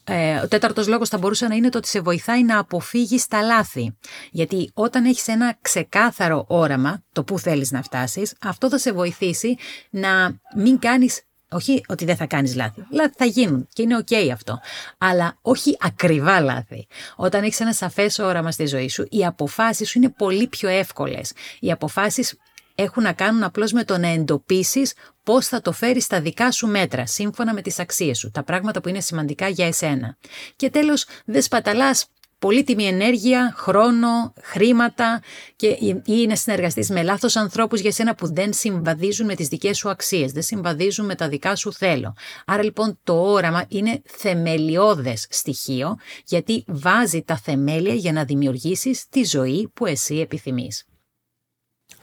ε, 0.08 0.36
ο 0.36 0.48
τέταρτος 0.48 0.88
λόγος 0.88 1.10
θα 1.10 1.18
μπορούσε 1.18 1.48
να 1.48 1.56
είναι 1.56 1.70
το 1.70 1.78
ότι 1.78 1.88
σε 1.88 2.00
βοηθάει 2.00 2.44
να 2.44 2.60
αποφύγεις 2.60 3.28
τα 3.28 3.42
λάθη. 3.42 3.98
Γιατί 4.32 4.72
όταν 4.74 5.06
έχεις 5.06 5.28
ένα 5.28 5.58
ξεκάθαρο 5.62 6.46
όραμα, 6.48 7.04
το 7.12 7.24
που 7.24 7.40
θέλεις 7.40 7.72
να 7.72 7.82
φτάσεις, 7.82 8.34
αυτό 8.42 8.70
θα 8.70 8.78
σε 8.78 8.92
βοηθήσει 8.92 9.56
να 9.90 10.40
μην 10.56 10.80
κάνεις. 10.80 11.22
Όχι 11.50 11.84
ότι 11.88 12.06
δεν 12.06 12.16
θα 12.16 12.26
κάνεις 12.26 12.56
λάθη. 12.56 12.86
Λάθη 12.92 13.14
θα 13.18 13.26
γίνουν 13.26 13.68
και 13.74 13.82
είναι 13.82 13.98
OK 13.98 14.30
αυτό. 14.34 14.60
Αλλά 14.98 15.38
όχι 15.42 15.78
ακριβά 15.80 16.40
λάθη. 16.40 16.88
Όταν 17.16 17.44
έχεις 17.44 17.60
ένα 17.60 17.74
σαφές 17.74 18.20
όραμα 18.20 18.52
στη 18.52 18.66
ζωή 18.66 18.90
σου, 18.90 19.06
οι 19.10 19.26
αποφάσεις 19.26 19.90
σου 19.90 19.98
είναι 19.98 20.10
πολύ 20.10 20.48
πιο 20.48 20.70
εύκολες. 20.70 21.34
Οι 21.60 21.72
αποφάσεις 21.72 22.38
έχουν 22.76 23.04
να 23.04 23.14
κάνουν 23.14 23.44
απλώς 23.44 23.72
με 23.72 23.84
το 23.84 23.98
να 23.98 24.08
εντοπίσεις 24.08 24.94
πώς 25.26 25.48
θα 25.48 25.62
το 25.62 25.72
φέρεις 25.72 26.04
στα 26.04 26.22
δικά 26.22 26.52
σου 26.52 26.68
μέτρα, 26.68 27.06
σύμφωνα 27.06 27.54
με 27.54 27.62
τις 27.62 27.80
αξίες 27.80 28.18
σου, 28.18 28.32
τα 28.32 28.44
πράγματα 28.44 28.82
που 28.82 28.90
είναι 28.90 29.00
σημαντικά 29.00 29.48
για 29.48 29.68
εσένα. 29.68 30.18
Και 30.56 30.70
τέλος, 30.70 31.06
δεν 31.26 31.42
σπαταλάς 31.42 32.06
πολύτιμη 32.40 32.86
ενέργεια, 32.86 33.54
χρόνο, 33.58 34.34
χρήματα 34.42 35.22
και 35.56 35.68
ή 36.06 36.28
να 36.28 36.36
συνεργαστείς 36.36 36.90
με 36.90 37.04
λάθος 37.04 37.36
ανθρώπους 37.36 37.80
για 37.80 37.92
σένα 37.92 38.16
που 38.16 38.34
δεν 38.34 38.54
συμβαδίζουν 38.54 39.26
με 39.26 39.36
τις 39.36 39.48
δικές 39.48 39.78
σου 39.78 39.90
αξίες, 39.90 40.32
δεν 40.32 40.44
συμβαδίζουν 40.44 41.06
με 41.06 41.16
τα 41.16 41.28
δικά 41.30 41.56
σου 41.56 41.74
θέλω. 41.74 42.14
Άρα 42.46 42.64
λοιπόν 42.64 43.00
το 43.04 43.22
όραμα 43.22 43.66
είναι 43.68 44.02
θεμελιώδες 44.06 45.28
στοιχείο 45.30 45.98
γιατί 46.26 46.64
βάζει 46.68 47.22
τα 47.22 47.38
θεμέλια 47.38 47.94
για 47.94 48.12
να 48.12 48.24
δημιουργήσεις 48.24 49.10
τη 49.10 49.24
ζωή 49.24 49.70
που 49.74 49.86
εσύ 49.86 50.16
επιθυμείς. 50.16 50.86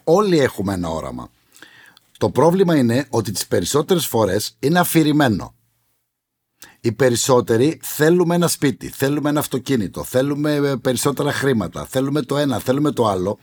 Όλοι 0.04 0.38
έχουμε 0.38 0.72
ένα 0.74 0.88
όραμα. 0.88 1.30
Το 2.22 2.30
πρόβλημα 2.30 2.76
είναι 2.76 3.06
ότι 3.10 3.32
τις 3.32 3.46
περισσότερες 3.46 4.06
φορές 4.06 4.56
είναι 4.58 4.78
αφηρημένο. 4.78 5.54
Οι 6.80 6.92
περισσότεροι 6.92 7.80
θέλουμε 7.82 8.34
ένα 8.34 8.48
σπίτι, 8.48 8.88
θέλουμε 8.88 9.28
ένα 9.28 9.40
αυτοκίνητο, 9.40 10.04
θέλουμε 10.04 10.54
ε, 10.54 10.76
περισσότερα 10.76 11.32
χρήματα, 11.32 11.86
θέλουμε 11.86 12.22
το 12.22 12.36
ένα, 12.36 12.58
θέλουμε 12.58 12.90
το 12.90 13.06
άλλο, 13.06 13.38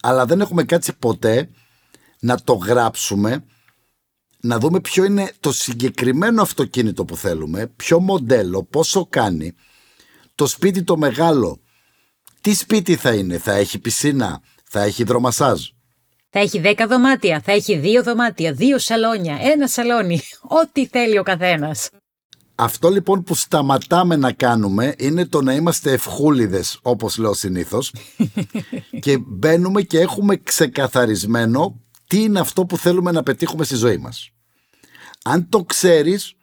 αλλά 0.00 0.26
δεν 0.26 0.40
έχουμε 0.40 0.64
κάτσει 0.64 0.96
ποτέ 0.98 1.50
να 2.20 2.42
το 2.42 2.54
γράψουμε, 2.54 3.44
να 4.40 4.58
δούμε 4.58 4.80
ποιο 4.80 5.04
είναι 5.04 5.32
το 5.40 5.52
συγκεκριμένο 5.52 6.42
αυτοκίνητο 6.42 7.04
που 7.04 7.16
θέλουμε, 7.16 7.66
ποιο 7.66 8.00
μοντέλο, 8.00 8.64
πόσο 8.64 9.06
κάνει, 9.10 9.54
το 10.34 10.46
σπίτι 10.46 10.82
το 10.82 10.96
μεγάλο, 10.96 11.60
τι 12.40 12.54
σπίτι 12.54 12.96
θα 12.96 13.14
είναι, 13.14 13.38
θα 13.38 13.52
έχει 13.52 13.78
πισίνα, 13.78 14.42
θα 14.64 14.82
έχει 14.82 15.04
δρομασάζ; 15.04 15.68
Θα 16.30 16.38
έχει 16.40 16.58
δέκα 16.58 16.86
δωμάτια, 16.86 17.40
θα 17.44 17.52
έχει 17.52 17.76
δύο 17.76 18.02
δωμάτια, 18.02 18.52
δύο 18.52 18.78
σαλόνια, 18.78 19.38
ένα 19.40 19.68
σαλόνι, 19.68 20.20
ό,τι 20.62 20.86
θέλει 20.86 21.18
ο 21.18 21.22
καθένας. 21.22 21.90
Αυτό 22.54 22.88
λοιπόν 22.88 23.22
που 23.22 23.34
σταματάμε 23.34 24.16
να 24.16 24.32
κάνουμε 24.32 24.94
είναι 24.98 25.26
το 25.26 25.42
να 25.42 25.54
είμαστε 25.54 25.92
ευχούλιδες 25.92 26.78
όπως 26.82 27.18
λέω 27.18 27.34
συνήθως 27.34 27.94
και 29.04 29.18
μπαίνουμε 29.18 29.82
και 29.82 30.00
έχουμε 30.00 30.36
ξεκαθαρισμένο 30.36 31.80
τι 32.06 32.22
είναι 32.22 32.40
αυτό 32.40 32.66
που 32.66 32.76
θέλουμε 32.76 33.12
να 33.12 33.22
πετύχουμε 33.22 33.64
στη 33.64 33.74
ζωή 33.74 33.96
μας. 33.96 34.30
Αν 35.24 35.48
το 35.48 35.64
ξέρεις 35.64 36.34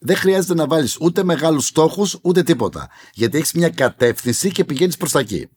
δεν 0.00 0.16
χρειάζεται 0.16 0.54
να 0.54 0.66
βάλεις 0.66 0.96
ούτε 1.00 1.22
μεγάλους 1.22 1.66
στόχους 1.66 2.18
ούτε 2.22 2.42
τίποτα 2.42 2.88
γιατί 3.12 3.36
έχεις 3.36 3.52
μια 3.52 3.68
κατεύθυνση 3.68 4.50
και 4.50 4.64
πηγαίνεις 4.64 4.96
προς 4.96 5.10
τα 5.12 5.18
εκεί 5.18 5.48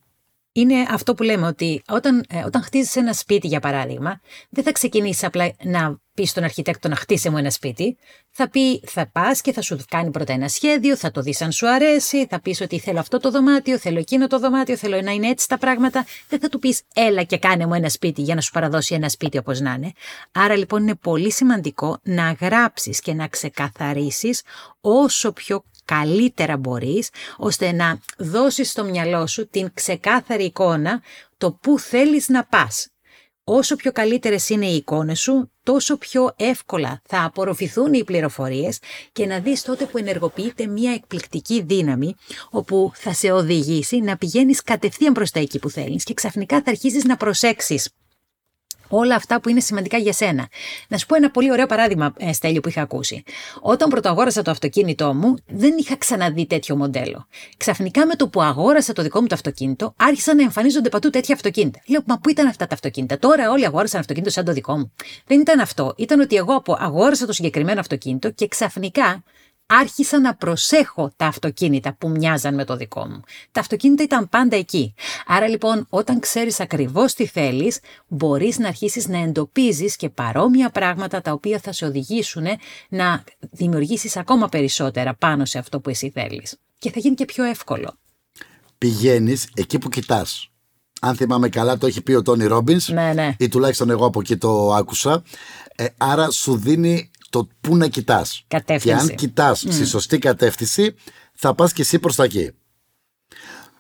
είναι 0.62 0.86
αυτό 0.90 1.14
που 1.14 1.24
λέμε 1.24 1.48
ότι 1.48 1.82
όταν, 1.88 2.26
ε, 2.30 2.44
όταν 2.46 2.64
χτίζεις 2.64 2.96
ένα 2.96 3.14
σπίτι 3.14 3.48
για 3.48 3.60
παράδειγμα, 3.60 4.20
δεν 4.50 4.64
θα 4.64 4.72
ξεκινήσεις 4.72 5.24
απλά 5.24 5.52
να 5.64 5.98
πεις 6.14 6.30
στον 6.30 6.44
αρχιτέκτο 6.44 6.88
να 6.88 6.96
χτίσει 6.96 7.30
μου 7.30 7.38
ένα 7.38 7.50
σπίτι. 7.50 7.98
Θα 8.32 8.50
πει, 8.50 8.80
θα 8.86 9.10
πας 9.12 9.42
και 9.42 9.54
θα 9.54 9.62
σου 9.62 9.78
κάνει 9.90 10.12
πρώτα 10.12 10.34
ένα 10.34 10.48
σχέδιο, 10.48 10.96
θα 10.96 11.12
το 11.12 11.22
δεις 11.22 11.42
αν 11.42 11.52
σου 11.52 11.70
αρέσει, 11.70 12.26
θα 12.26 12.42
πεις 12.42 12.62
ότι 12.62 12.80
θέλω 12.80 13.00
αυτό 13.00 13.20
το 13.20 13.32
δωμάτιο, 13.32 13.78
θέλω 13.78 14.00
εκείνο 14.00 14.28
το 14.28 14.40
δωμάτιο, 14.40 14.78
θέλω 14.78 15.02
να 15.02 15.12
είναι 15.12 15.28
έτσι 15.28 15.48
τα 15.48 15.58
πράγματα. 15.58 16.06
Δεν 16.30 16.40
θα 16.40 16.50
του 16.50 16.60
πεις, 16.60 16.82
έλα 16.94 17.24
και 17.24 17.38
κάνε 17.38 17.66
μου 17.66 17.74
ένα 17.74 17.90
σπίτι 17.90 18.22
για 18.22 18.36
να 18.36 18.42
σου 18.42 18.52
παραδώσει 18.52 18.96
ένα 18.96 19.10
σπίτι 19.10 19.38
όπως 19.38 19.60
να 19.60 19.74
είναι. 19.74 19.92
Άρα 20.32 20.56
λοιπόν 20.56 20.82
είναι 20.82 20.96
πολύ 20.96 21.32
σημαντικό 21.32 22.00
να 22.04 22.32
γράψεις 22.42 23.00
και 23.00 23.14
να 23.14 23.28
ξεκαθαρίσεις 23.28 24.42
όσο 24.82 25.32
πιο 25.32 25.64
καλύτερα 25.88 26.58
μπορείς, 26.58 27.10
ώστε 27.38 27.72
να 27.72 28.00
δώσεις 28.18 28.70
στο 28.70 28.84
μυαλό 28.84 29.28
σου 29.28 29.48
την 29.50 29.72
ξεκάθαρη 29.74 30.44
εικόνα 30.44 31.02
το 31.38 31.52
πού 31.52 31.80
θέλεις 31.80 32.28
να 32.28 32.46
πας. 32.46 32.88
Όσο 33.44 33.76
πιο 33.76 33.92
καλύτερες 33.92 34.50
είναι 34.50 34.66
οι 34.66 34.76
εικόνες 34.76 35.20
σου, 35.20 35.52
τόσο 35.64 35.98
πιο 35.98 36.34
εύκολα 36.36 37.02
θα 37.06 37.24
απορροφηθούν 37.24 37.94
οι 37.94 38.04
πληροφορίες 38.04 38.80
και 39.12 39.26
να 39.26 39.40
δεις 39.40 39.62
τότε 39.62 39.86
που 39.86 39.98
ενεργοποιείται 39.98 40.68
μια 40.68 40.94
εκπληκτική 40.94 41.62
δύναμη 41.62 42.16
όπου 42.50 42.92
θα 42.94 43.14
σε 43.14 43.32
οδηγήσει 43.32 43.98
να 43.98 44.18
πηγαίνεις 44.18 44.64
κατευθείαν 44.64 45.14
προς 45.14 45.32
τα 45.32 45.40
εκεί 45.40 45.60
που 45.60 45.70
θέλεις 45.70 46.04
και 46.04 46.14
ξαφνικά 46.14 46.62
θα 46.62 46.70
αρχίσεις 46.72 47.04
να 47.04 47.18
προσέξεις 47.18 47.90
όλα 48.90 49.16
αυτά 49.16 49.42
που 49.42 49.50
είναι 49.50 49.60
σημαντικά 49.60 49.98
για 49.98 50.14
σένα. 50.14 50.48
Να 50.88 50.98
σου 50.98 51.06
πω 51.06 51.16
ένα 51.16 51.32
πολύ 51.32 51.52
ωραίο 51.52 51.66
παράδειγμα, 51.66 52.14
ε, 52.18 52.34
Στέλιο, 52.34 52.62
που 52.62 52.70
είχα 52.70 52.82
ακούσει. 52.82 53.24
Όταν 53.62 53.90
πρωτοαγόρασα 53.90 54.42
το 54.42 54.52
αυτοκίνητό 54.52 55.14
μου, 55.14 55.36
δεν 55.48 55.74
είχα 55.78 55.98
ξαναδεί 55.98 56.46
τέτοιο 56.46 56.76
μοντέλο. 56.76 57.28
Ξαφνικά 57.58 58.06
με 58.06 58.16
το 58.16 58.28
που 58.28 58.42
αγόρασα 58.42 58.94
το 58.94 59.02
δικό 59.02 59.22
μου 59.22 59.28
το 59.28 59.36
αυτοκίνητο, 59.36 59.94
άρχισαν 59.98 60.36
να 60.36 60.44
εμφανίζονται 60.44 60.90
πατού 60.90 61.10
τέτοια 61.10 61.36
αυτοκίνητα. 61.36 61.80
Λέω, 61.88 62.02
μα 62.06 62.20
πού 62.20 62.30
ήταν 62.30 62.48
αυτά 62.48 62.68
τα 62.68 62.74
αυτοκίνητα; 62.74 63.20
Τώρα 63.20 63.52
όλοι 63.52 63.66
αγόρασαν 63.66 64.00
αυτοκίνητο 64.00 64.32
σαν 64.32 64.46
το 64.46 64.54
δικό 64.54 64.78
μου. 64.78 64.94
Δεν 65.28 65.40
ήταν 65.40 65.60
αυτό. 65.60 65.94
Ήταν 65.98 66.20
ότι 66.20 66.36
εγώ 66.36 66.64
αγόρασα 66.78 67.26
το 67.26 67.34
συγκεκριμένο 67.34 67.80
αυτοκίνητο 67.80 68.30
και 68.30 68.48
ξαφνικά 68.48 69.24
άρχισα 69.68 70.20
να 70.20 70.36
προσέχω 70.36 71.12
τα 71.16 71.26
αυτοκίνητα 71.26 71.94
που 71.94 72.10
μοιάζαν 72.10 72.56
με 72.56 72.66
το 72.66 72.76
δικό 72.76 73.08
μου. 73.08 73.22
Τα 73.52 73.60
αυτοκίνητα 73.60 74.04
ήταν 74.04 74.30
πάντα 74.30 74.56
εκεί. 74.56 74.94
Άρα 75.26 75.48
λοιπόν 75.48 75.86
όταν 75.90 76.20
ξέρεις 76.20 76.60
ακριβώς 76.60 77.14
τι 77.14 77.26
θέλεις, 77.26 77.80
μπορείς 78.08 78.58
να 78.58 78.68
αρχίσεις 78.68 79.08
να 79.08 79.18
εντοπίζεις 79.18 79.96
και 79.96 80.10
παρόμοια 80.10 80.70
πράγματα 80.70 81.22
τα 81.22 81.32
οποία 81.32 81.60
θα 81.60 81.72
σε 81.72 81.86
οδηγήσουν 81.86 82.46
να 82.90 83.24
δημιουργήσεις 83.40 84.18
ακόμα 84.18 84.50
περισσότερα 84.50 85.16
πάνω 85.16 85.46
σε 85.46 85.58
αυτό 85.58 85.80
που 85.80 85.90
εσύ 85.90 86.12
θέλεις. 86.14 86.58
Και 86.78 86.92
θα 86.92 87.00
γίνει 87.00 87.16
και 87.16 87.26
πιο 87.26 87.44
εύκολο. 87.44 87.94
Πηγαίνεις 88.78 89.50
εκεί 89.54 89.78
που 89.78 89.90
κοιτάς. 89.90 90.50
Αν 91.02 91.16
θυμάμαι 91.16 91.50
καλά, 91.50 91.78
το 91.78 91.88
έχει 91.88 92.02
πει 92.02 92.14
ο 92.14 92.22
Τόνι 92.22 92.46
Ρόμπινς 92.46 92.90
ναι, 92.90 93.14
ναι. 93.14 93.36
ή 93.40 93.48
τουλάχιστον 93.48 93.90
εγώ 93.90 94.06
από 94.06 94.20
εκεί 94.20 94.38
το 94.38 94.74
άκουσα. 94.74 95.24
Ε, 95.76 95.86
άρα 95.98 96.32
σου 96.32 96.58
δίνει 96.58 97.12
το 97.30 97.48
πού 97.62 97.76
να 97.78 97.88
κοιτάς. 97.88 98.46
Και 98.82 98.94
αν 98.94 99.16
κοιτάς 99.16 99.66
mm. 99.68 99.72
στη 99.72 99.86
σωστή 99.86 100.18
κατεύθυνση, 100.18 100.96
θα 101.34 101.56
πας 101.56 101.74
και 101.74 101.82
εσύ 101.82 102.00
προς 102.00 102.16
τα 102.16 102.24
εκεί. 102.24 102.52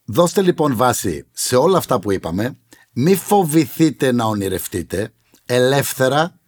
Δώστε 0.05 0.41
λοιπόν 0.41 0.75
βάση 0.75 1.25
σε 1.31 1.55
όλα 1.55 1.77
αυτά 1.77 1.99
που 1.99 2.12
είπαμε. 2.12 2.57
Μη 2.93 3.15
φοβηθείτε 3.15 4.12
να 4.12 4.25
ονειρευτείτε 4.25 5.12
ελεύθερα, 5.45 6.39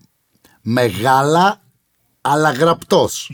μεγάλα, 0.61 1.61
αλλά 2.21 2.51
γραπτός. 2.51 3.31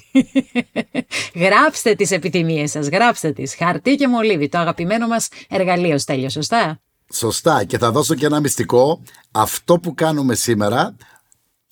γράψτε 1.43 1.95
τις 1.95 2.11
επιθυμίες 2.11 2.71
σας, 2.71 2.87
γράψτε 2.87 3.31
τις. 3.31 3.55
Χαρτί 3.55 3.95
και 3.95 4.07
μολύβι, 4.07 4.49
το 4.49 4.57
αγαπημένο 4.57 5.07
μας 5.07 5.27
εργαλείο, 5.49 5.97
Στέλιος, 5.97 6.31
σωστά; 6.31 6.79
Σωστά 7.13 7.63
και 7.63 7.77
θα 7.77 7.91
δώσω 7.91 8.15
και 8.15 8.25
ένα 8.25 8.39
μυστικό. 8.39 9.01
Αυτό 9.31 9.79
που 9.79 9.93
κάνουμε 9.93 10.35
σήμερα 10.35 10.95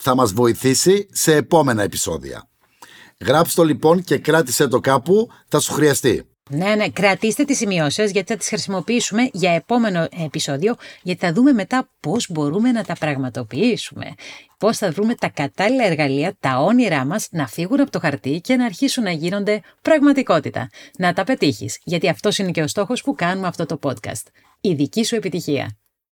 θα 0.03 0.15
μας 0.15 0.33
βοηθήσει 0.33 1.07
σε 1.11 1.35
επόμενα 1.35 1.83
επεισόδια. 1.83 2.49
Γράψτε 3.25 3.61
το 3.61 3.67
λοιπόν 3.67 4.03
και 4.03 4.17
κράτησε 4.17 4.67
το 4.67 4.79
κάπου, 4.79 5.29
θα 5.47 5.59
σου 5.59 5.73
χρειαστεί. 5.73 6.27
Ναι, 6.49 6.75
ναι, 6.75 6.89
κρατήστε 6.89 7.43
τις 7.43 7.57
σημειώσεις 7.57 8.11
γιατί 8.11 8.31
θα 8.31 8.37
τις 8.39 8.47
χρησιμοποιήσουμε 8.47 9.29
για 9.33 9.51
επόμενο 9.51 10.07
επεισόδιο 10.25 10.75
γιατί 11.01 11.25
θα 11.25 11.33
δούμε 11.33 11.51
μετά 11.51 11.89
πώς 11.99 12.27
μπορούμε 12.29 12.71
να 12.71 12.83
τα 12.83 12.93
πραγματοποιήσουμε. 12.93 14.13
Πώς 14.57 14.77
θα 14.77 14.91
βρούμε 14.91 15.15
τα 15.15 15.29
κατάλληλα 15.29 15.85
εργαλεία, 15.85 16.35
τα 16.39 16.57
όνειρά 16.57 17.05
μας 17.05 17.27
να 17.31 17.47
φύγουν 17.47 17.79
από 17.79 17.91
το 17.91 17.99
χαρτί 17.99 18.41
και 18.43 18.55
να 18.55 18.65
αρχίσουν 18.65 19.03
να 19.03 19.11
γίνονται 19.11 19.61
πραγματικότητα. 19.81 20.69
Να 20.97 21.13
τα 21.13 21.23
πετύχεις, 21.23 21.79
γιατί 21.83 22.09
αυτός 22.09 22.37
είναι 22.37 22.51
και 22.51 22.61
ο 22.61 22.67
στόχος 22.67 23.01
που 23.01 23.15
κάνουμε 23.15 23.47
αυτό 23.47 23.65
το 23.65 23.79
podcast. 23.81 24.25
Η 24.61 24.73
δική 24.73 25.03
σου 25.03 25.15
επιτυχία. 25.15 25.77